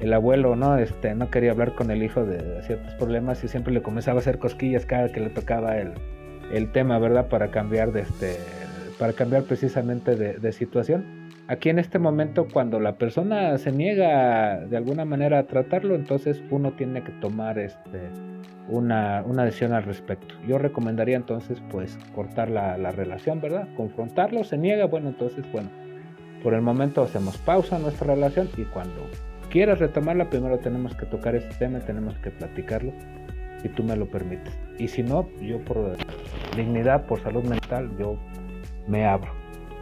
el 0.00 0.12
abuelo 0.12 0.56
no 0.56 0.76
este 0.76 1.14
no 1.14 1.30
quería 1.30 1.52
hablar 1.52 1.74
con 1.74 1.90
el 1.90 2.02
hijo 2.02 2.24
de 2.24 2.62
ciertos 2.62 2.94
problemas 2.94 3.42
y 3.44 3.48
siempre 3.48 3.72
le 3.72 3.82
comenzaba 3.82 4.18
a 4.18 4.20
hacer 4.20 4.38
cosquillas 4.38 4.86
cada 4.86 5.10
que 5.10 5.20
le 5.20 5.30
tocaba 5.30 5.78
el, 5.78 5.92
el 6.52 6.70
tema, 6.72 6.98
¿verdad? 6.98 7.28
Para 7.28 7.50
cambiar 7.50 7.92
de 7.92 8.00
este 8.02 8.36
para 8.98 9.12
cambiar 9.12 9.42
precisamente 9.44 10.16
de, 10.16 10.52
situación. 10.52 11.04
Aquí 11.48 11.68
en 11.68 11.78
este 11.78 11.98
momento, 11.98 12.46
cuando 12.50 12.80
la 12.80 12.96
persona 12.96 13.58
se 13.58 13.72
niega 13.72 14.60
de 14.60 14.76
alguna 14.76 15.04
manera 15.04 15.40
a 15.40 15.46
tratarlo, 15.46 15.94
entonces 15.94 16.42
uno 16.50 16.72
tiene 16.72 17.02
que 17.02 17.12
tomar 17.12 17.58
este, 17.58 18.00
una, 18.68 19.22
una 19.26 19.44
decisión 19.44 19.72
al 19.72 19.82
respecto. 19.82 20.34
Yo 20.46 20.58
recomendaría 20.58 21.16
entonces 21.16 21.60
pues 21.70 21.98
cortar 22.14 22.50
la, 22.50 22.78
la, 22.78 22.92
relación, 22.92 23.40
¿verdad? 23.40 23.68
Confrontarlo, 23.76 24.44
se 24.44 24.56
niega, 24.56 24.86
bueno, 24.86 25.08
entonces 25.08 25.44
bueno, 25.52 25.68
por 26.42 26.54
el 26.54 26.62
momento 26.62 27.02
hacemos 27.02 27.36
pausa 27.38 27.76
en 27.76 27.82
nuestra 27.82 28.14
relación 28.14 28.48
y 28.56 28.62
cuando 28.62 29.02
quieras 29.54 29.78
retomarla, 29.78 30.30
primero 30.30 30.58
tenemos 30.58 30.96
que 30.96 31.06
tocar 31.06 31.36
este 31.36 31.54
tema, 31.54 31.78
tenemos 31.78 32.18
que 32.18 32.32
platicarlo, 32.32 32.92
si 33.62 33.68
tú 33.68 33.84
me 33.84 33.94
lo 33.94 34.06
permites. 34.06 34.52
Y 34.80 34.88
si 34.88 35.04
no, 35.04 35.28
yo 35.40 35.60
por 35.60 35.96
dignidad, 36.56 37.06
por 37.06 37.22
salud 37.22 37.44
mental, 37.44 37.88
yo 37.96 38.16
me 38.88 39.06
abro. 39.06 39.30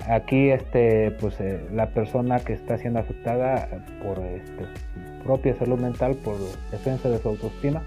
Aquí 0.07 0.51
este, 0.51 1.13
pues, 1.13 1.41
eh, 1.41 1.67
la 1.73 1.89
persona 1.95 2.41
que 2.41 2.53
está 2.53 2.77
siendo 2.77 3.01
afectada 3.01 3.83
por 4.05 4.19
este, 4.19 4.67
su 4.67 5.25
propia 5.25 5.57
salud 5.57 5.81
mental, 5.81 6.17
por 6.17 6.37
defensa 6.71 7.09
de 7.09 7.19
su 7.19 7.31
autoestima, 7.31 7.83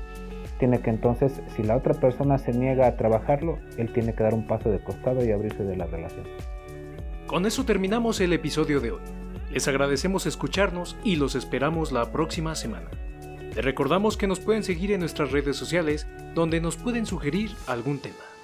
tiene 0.57 0.79
que 0.79 0.89
entonces, 0.89 1.39
si 1.55 1.61
la 1.61 1.77
otra 1.77 1.93
persona 1.93 2.39
se 2.39 2.51
niega 2.51 2.87
a 2.87 2.97
trabajarlo, 2.97 3.59
él 3.77 3.93
tiene 3.93 4.15
que 4.15 4.23
dar 4.23 4.33
un 4.33 4.47
paso 4.47 4.71
de 4.71 4.79
costado 4.79 5.23
y 5.23 5.31
abrirse 5.31 5.63
de 5.63 5.75
la 5.77 5.85
relación. 5.85 6.25
Con 7.27 7.45
eso 7.45 7.63
terminamos 7.63 8.19
el 8.21 8.33
episodio 8.33 8.79
de 8.79 8.89
hoy. 8.89 9.24
Les 9.55 9.69
agradecemos 9.69 10.25
escucharnos 10.25 10.97
y 11.05 11.15
los 11.15 11.33
esperamos 11.33 11.93
la 11.93 12.11
próxima 12.11 12.55
semana. 12.55 12.89
Les 13.55 13.63
recordamos 13.63 14.17
que 14.17 14.27
nos 14.27 14.41
pueden 14.41 14.65
seguir 14.65 14.91
en 14.91 14.99
nuestras 14.99 15.31
redes 15.31 15.55
sociales 15.55 16.07
donde 16.33 16.59
nos 16.59 16.75
pueden 16.75 17.05
sugerir 17.05 17.51
algún 17.65 17.99
tema. 17.99 18.34